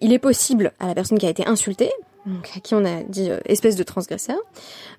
il 0.00 0.12
est 0.12 0.18
possible 0.18 0.72
à 0.80 0.86
la 0.86 0.94
personne 0.94 1.18
qui 1.18 1.26
a 1.26 1.30
été 1.30 1.46
insultée, 1.46 1.90
à 2.26 2.60
qui 2.60 2.74
on 2.74 2.84
a 2.84 3.02
dit 3.02 3.30
euh, 3.30 3.40
espèce 3.46 3.76
de 3.76 3.82
transgresseur, 3.82 4.38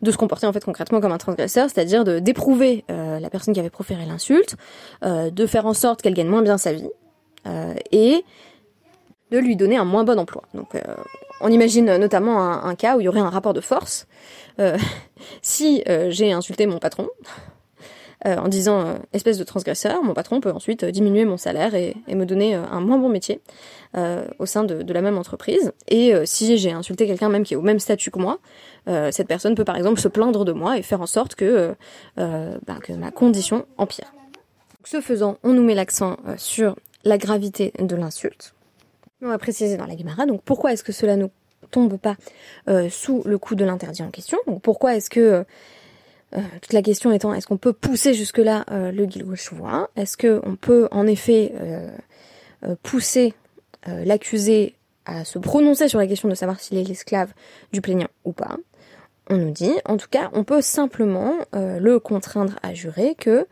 de 0.02 0.12
se 0.12 0.18
comporter 0.18 0.46
en 0.46 0.54
fait 0.54 0.64
concrètement 0.64 1.00
comme 1.00 1.12
un 1.12 1.18
transgresseur, 1.18 1.70
c'est-à-dire 1.70 2.04
de 2.04 2.20
d'éprouver 2.20 2.84
euh, 2.92 3.20
la 3.20 3.30
personne 3.30 3.54
qui 3.54 3.60
avait 3.60 3.70
proféré 3.70 4.06
l'insulte, 4.06 4.56
euh, 5.04 5.30
de 5.30 5.46
faire 5.46 5.66
en 5.66 5.74
sorte 5.74 6.02
qu'elle 6.02 6.14
gagne 6.14 6.28
moins 6.28 6.42
bien 6.42 6.58
sa 6.58 6.74
vie 6.74 6.90
et 7.92 8.24
de 9.32 9.38
lui 9.38 9.58
donner 9.58 9.76
un 9.76 9.84
moins 9.84 10.06
bon 10.06 10.18
emploi. 10.18 10.44
Donc 10.54 10.82
on 11.42 11.50
imagine 11.50 11.98
notamment 11.98 12.40
un, 12.42 12.76
cas 12.76 12.96
où 12.96 13.02
il 13.02 13.04
y 13.04 13.10
aurait 13.10 13.20
un 13.20 13.30
rapport 13.30 13.52
de 13.52 13.60
force. 13.60 14.08
si 15.42 15.84
j'ai 16.08 16.32
insulté 16.32 16.68
mon 16.68 16.80
patron, 16.80 17.10
euh, 18.26 18.38
en 18.38 18.48
disant 18.48 18.80
euh, 18.80 18.94
espèce 19.12 19.38
de 19.38 19.44
transgresseur, 19.44 20.02
mon 20.02 20.14
patron 20.14 20.40
peut 20.40 20.52
ensuite 20.52 20.84
euh, 20.84 20.92
diminuer 20.92 21.26
mon 21.26 21.36
salaire 21.36 21.76
et, 21.76 21.94
me 22.08 22.26
donner 22.26 22.54
un 22.54 22.80
moins 22.80 22.98
bon 22.98 23.10
métier 23.10 23.42
au 24.40 24.46
sein 24.46 24.64
de, 24.64 24.94
la 24.94 25.02
même 25.02 25.18
entreprise. 25.18 25.72
Et 25.88 26.14
si 26.26 26.58
j'ai 26.58 26.72
insulté 26.72 27.06
quelqu'un 27.06 27.30
même 27.30 27.44
qui 27.44 27.54
est 27.54 27.58
au 27.58 27.62
même 27.62 27.80
statut 27.80 28.10
que 28.12 28.20
moi, 28.20 28.40
cette 29.12 29.28
personne 29.28 29.56
peut 29.56 29.66
par 29.66 29.76
exemple 29.76 30.00
se 30.00 30.08
plaindre 30.08 30.46
de 30.46 30.52
moi 30.52 30.78
et 30.78 30.82
faire 30.82 31.02
en 31.02 31.06
sorte 31.06 31.36
que, 31.36 31.76
ben, 32.18 32.80
que 32.82 32.94
ma 32.94 33.12
condition 33.12 33.66
empire. 33.78 34.12
ce 34.84 35.00
faisant, 35.00 35.38
on 35.44 35.54
nous 35.54 35.64
met 35.64 35.76
l'accent 35.76 36.18
sur 36.38 36.76
la 37.04 37.18
gravité 37.18 37.72
de 37.80 37.96
l'insulte. 37.96 38.56
On 39.22 39.28
va 39.28 39.38
préciser 39.38 39.78
dans 39.78 39.86
la 39.86 39.96
Guimara, 39.96 40.26
donc 40.26 40.42
pourquoi 40.44 40.74
est-ce 40.74 40.84
que 40.84 40.92
cela 40.92 41.16
ne 41.16 41.28
tombe 41.70 41.98
pas 41.98 42.16
sous 42.90 43.22
le 43.26 43.38
coup 43.38 43.56
de 43.56 43.64
l'interdit 43.64 44.02
en 44.02 44.10
question? 44.10 44.40
Donc 44.48 44.62
pourquoi 44.62 44.96
est-ce 44.96 45.10
que 45.10 45.46
euh, 46.36 46.42
toute 46.62 46.74
la 46.74 46.82
question 46.82 47.12
étant, 47.12 47.34
est-ce 47.34 47.48
qu'on 47.48 47.58
peut 47.58 47.74
pousser 47.74 48.14
jusque-là 48.14 48.66
euh, 48.72 48.92
le 48.92 49.06
Gilgoshua 49.06 49.90
Est-ce 49.96 50.18
qu'on 50.18 50.56
peut 50.56 50.88
en 50.92 51.06
effet 51.06 51.54
euh, 51.62 51.90
pousser 52.82 53.34
l'accusé 53.88 54.76
à 55.06 55.26
se 55.26 55.40
prononcer 55.40 55.88
sur 55.88 56.00
la 56.00 56.08
question 56.08 56.30
de 56.30 56.36
savoir 56.36 56.60
s'il 56.60 56.78
est 56.78 56.84
l'esclave 56.84 57.34
du 57.72 57.82
plaignant 57.82 58.08
ou 58.24 58.32
pas 58.32 58.58
On 59.30 59.38
nous 59.38 59.52
dit, 59.52 59.74
en 59.86 59.98
tout 59.98 60.08
cas, 60.10 60.30
on 60.34 60.44
peut 60.44 60.62
simplement 60.62 61.34
le 61.54 61.98
contraindre 61.98 62.56
à 62.64 62.74
jurer 62.74 63.16
que 63.16 63.46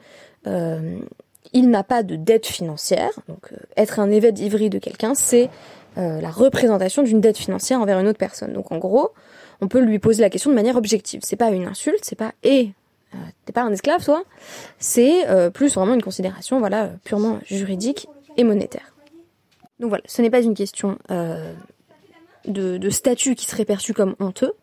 il 0.45 1.69
n'a 1.69 1.83
pas 1.83 2.03
de 2.03 2.15
dette 2.15 2.45
financière. 2.45 3.11
Donc, 3.27 3.51
être 3.75 3.99
un 3.99 4.09
évêque 4.09 4.39
ivry 4.39 4.69
de 4.69 4.79
quelqu'un, 4.79 5.15
c'est 5.15 5.49
la 5.97 6.29
représentation 6.29 7.03
d'une 7.03 7.19
dette 7.19 7.37
financière 7.37 7.81
envers 7.81 7.99
une 7.99 8.07
autre 8.07 8.19
personne. 8.19 8.53
Donc, 8.53 8.71
en 8.71 8.77
gros, 8.77 9.11
on 9.61 9.67
peut 9.67 9.79
lui 9.79 9.99
poser 9.99 10.21
la 10.21 10.29
question 10.29 10.49
de 10.49 10.55
manière 10.55 10.75
objective. 10.75 11.21
C'est 11.23 11.35
pas 11.35 11.51
une 11.51 11.67
insulte, 11.67 12.03
c'est 12.03 12.17
pas 12.17 12.33
et 12.43 12.71
euh, 13.13 13.17
t'es 13.45 13.53
pas 13.53 13.61
un 13.61 13.71
esclave 13.71 14.03
toi, 14.03 14.23
c'est 14.79 15.27
euh, 15.29 15.49
plus 15.49 15.75
vraiment 15.75 15.93
une 15.93 16.01
considération 16.01 16.59
voilà 16.59 16.91
purement 17.03 17.39
juridique 17.45 18.07
et 18.37 18.43
monétaire. 18.43 18.90
Donc 19.81 19.89
voilà, 19.89 20.03
ce 20.07 20.21
n'est 20.21 20.29
pas 20.29 20.41
une 20.41 20.53
question 20.53 20.97
euh, 21.09 21.53
de, 22.45 22.89
statut 22.89 23.35
qui 23.35 23.45
serait 23.45 23.65
perçu 23.65 23.93
comme 23.93 24.15
honteux. 24.19 24.53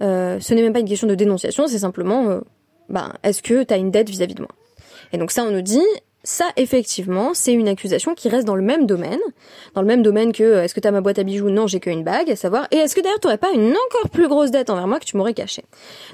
ce 0.00 0.54
n'est 0.54 0.62
même 0.62 0.72
pas 0.72 0.80
une 0.80 0.88
question 0.88 1.06
de 1.06 1.14
dénonciation, 1.14 1.68
c'est 1.68 1.78
simplement, 1.78 2.40
ben, 2.88 3.12
est-ce 3.22 3.42
que 3.42 3.62
tu 3.62 3.72
as 3.72 3.76
une 3.76 3.92
dette 3.92 4.10
vis 4.10 4.22
à 4.22 4.26
-vis 4.26 4.34
de 4.34 4.42
moi? 4.42 4.50
Et 5.12 5.18
donc 5.18 5.30
ça, 5.30 5.44
on 5.44 5.50
nous 5.50 5.62
dit, 5.62 5.86
ça, 6.26 6.46
effectivement, 6.56 7.34
c'est 7.34 7.52
une 7.52 7.68
accusation 7.68 8.16
qui 8.16 8.28
reste 8.28 8.48
dans 8.48 8.56
le 8.56 8.62
même 8.62 8.84
domaine, 8.84 9.20
dans 9.74 9.80
le 9.80 9.86
même 9.86 10.02
domaine 10.02 10.32
que 10.32 10.42
euh, 10.42 10.64
est-ce 10.64 10.74
que 10.74 10.80
t'as 10.80 10.90
ma 10.90 11.00
boîte 11.00 11.20
à 11.20 11.22
bijoux? 11.22 11.50
Non, 11.50 11.68
j'ai 11.68 11.78
qu'une 11.78 12.02
bague, 12.02 12.28
à 12.28 12.34
savoir. 12.34 12.66
Et 12.72 12.78
est-ce 12.78 12.96
que 12.96 13.00
d'ailleurs 13.00 13.20
t'aurais 13.20 13.38
pas 13.38 13.52
une 13.54 13.70
encore 13.70 14.10
plus 14.10 14.26
grosse 14.26 14.50
dette 14.50 14.68
envers 14.68 14.88
moi 14.88 14.98
que 14.98 15.04
tu 15.04 15.16
m'aurais 15.16 15.34
cachée? 15.34 15.62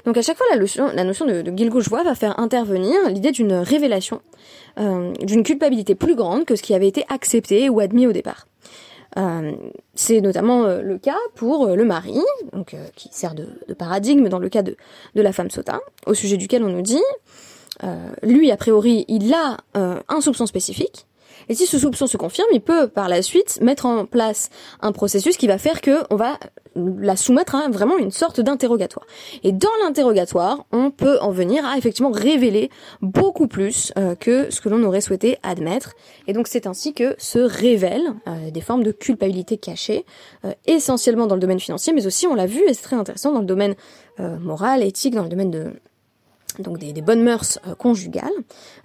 Donc 0.05 0.15
à 0.15 0.21
chaque 0.21 0.37
fois, 0.37 0.45
la 0.51 0.57
notion, 0.57 0.85
de, 1.25 1.41
de 1.41 2.03
va 2.03 2.13
faire 2.13 2.39
intervenir 2.39 2.93
l'idée 3.09 3.31
d'une 3.31 3.53
révélation, 3.53 4.21
euh, 4.79 5.13
d'une 5.13 5.41
culpabilité 5.41 5.95
plus 5.95 6.13
grande 6.13 6.45
que 6.45 6.55
ce 6.55 6.61
qui 6.61 6.75
avait 6.75 6.87
été 6.87 7.03
accepté 7.09 7.67
ou 7.69 7.79
admis 7.79 8.05
au 8.05 8.11
départ. 8.11 8.47
Euh, 9.17 9.51
c'est 9.95 10.21
notamment 10.21 10.67
le 10.67 10.99
cas 10.99 11.17
pour 11.33 11.69
le 11.69 11.85
mari, 11.85 12.19
donc 12.51 12.75
qui 12.95 13.09
sert 13.11 13.33
de, 13.33 13.47
paradigme 13.73 14.29
dans 14.29 14.39
le 14.39 14.49
cas 14.49 14.61
de, 14.61 14.77
de 15.15 15.21
la 15.23 15.33
femme 15.33 15.49
sautin, 15.49 15.81
au 16.05 16.13
sujet 16.13 16.37
duquel 16.37 16.63
on 16.63 16.69
nous 16.69 16.83
dit 16.83 17.01
lui, 18.21 18.51
a 18.51 18.57
priori, 18.57 19.05
il 19.07 19.33
a 19.33 19.57
euh, 19.77 19.99
un 20.09 20.21
soupçon 20.21 20.45
spécifique. 20.45 21.07
Et 21.49 21.55
si 21.55 21.65
ce 21.65 21.77
soupçon 21.77 22.07
se 22.07 22.15
confirme, 22.15 22.47
il 22.53 22.61
peut 22.61 22.87
par 22.87 23.09
la 23.09 23.21
suite 23.21 23.59
mettre 23.61 23.85
en 23.85 24.05
place 24.05 24.49
un 24.81 24.93
processus 24.93 25.35
qui 25.35 25.47
va 25.47 25.57
faire 25.57 25.81
que 25.81 25.99
on 26.09 26.15
va 26.15 26.39
la 26.75 27.17
soumettre 27.17 27.55
à 27.55 27.67
vraiment 27.69 27.97
une 27.97 28.11
sorte 28.11 28.39
d'interrogatoire. 28.39 29.05
Et 29.43 29.51
dans 29.51 29.67
l'interrogatoire, 29.83 30.65
on 30.71 30.89
peut 30.89 31.19
en 31.19 31.31
venir 31.31 31.65
à 31.65 31.77
effectivement 31.77 32.11
révéler 32.11 32.69
beaucoup 33.01 33.47
plus 33.47 33.91
euh, 33.97 34.15
que 34.15 34.49
ce 34.51 34.61
que 34.61 34.69
l'on 34.69 34.81
aurait 34.83 35.01
souhaité 35.01 35.37
admettre. 35.43 35.95
Et 36.27 36.33
donc 36.33 36.47
c'est 36.47 36.65
ainsi 36.65 36.93
que 36.93 37.13
se 37.17 37.39
révèlent 37.39 38.13
des 38.51 38.61
formes 38.61 38.83
de 38.83 38.91
culpabilité 38.91 39.57
cachée, 39.57 40.05
essentiellement 40.65 41.27
dans 41.27 41.35
le 41.35 41.41
domaine 41.41 41.59
financier, 41.59 41.91
mais 41.91 42.07
aussi 42.07 42.25
on 42.25 42.35
l'a 42.35 42.45
vu 42.45 42.61
et 42.67 42.73
c'est 42.73 42.83
très 42.83 42.95
intéressant 42.95 43.33
dans 43.33 43.41
le 43.41 43.45
domaine 43.45 43.75
moral, 44.17 44.81
éthique, 44.81 45.13
dans 45.13 45.23
le 45.23 45.29
domaine 45.29 45.51
de 45.51 45.73
donc 46.61 46.77
des, 46.77 47.01
bonnes 47.01 47.23
mœurs 47.23 47.59
euh, 47.67 47.75
conjugales, 47.75 48.31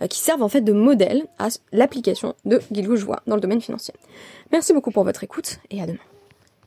euh, 0.03 0.07
qui 0.07 0.19
servent 0.19 0.43
en 0.43 0.49
fait 0.49 0.61
de 0.61 0.73
modèle 0.73 1.27
à 1.39 1.49
l'application 1.73 2.35
de 2.45 2.61
Gilgouge 2.71 3.07
dans 3.27 3.35
le 3.35 3.41
domaine 3.41 3.61
financier. 3.61 3.95
Merci 4.53 4.73
beaucoup 4.73 4.91
pour 4.91 5.05
votre 5.05 5.25
écoute 5.25 5.59
et 5.71 5.83
à 5.83 5.87
demain. 5.87 5.99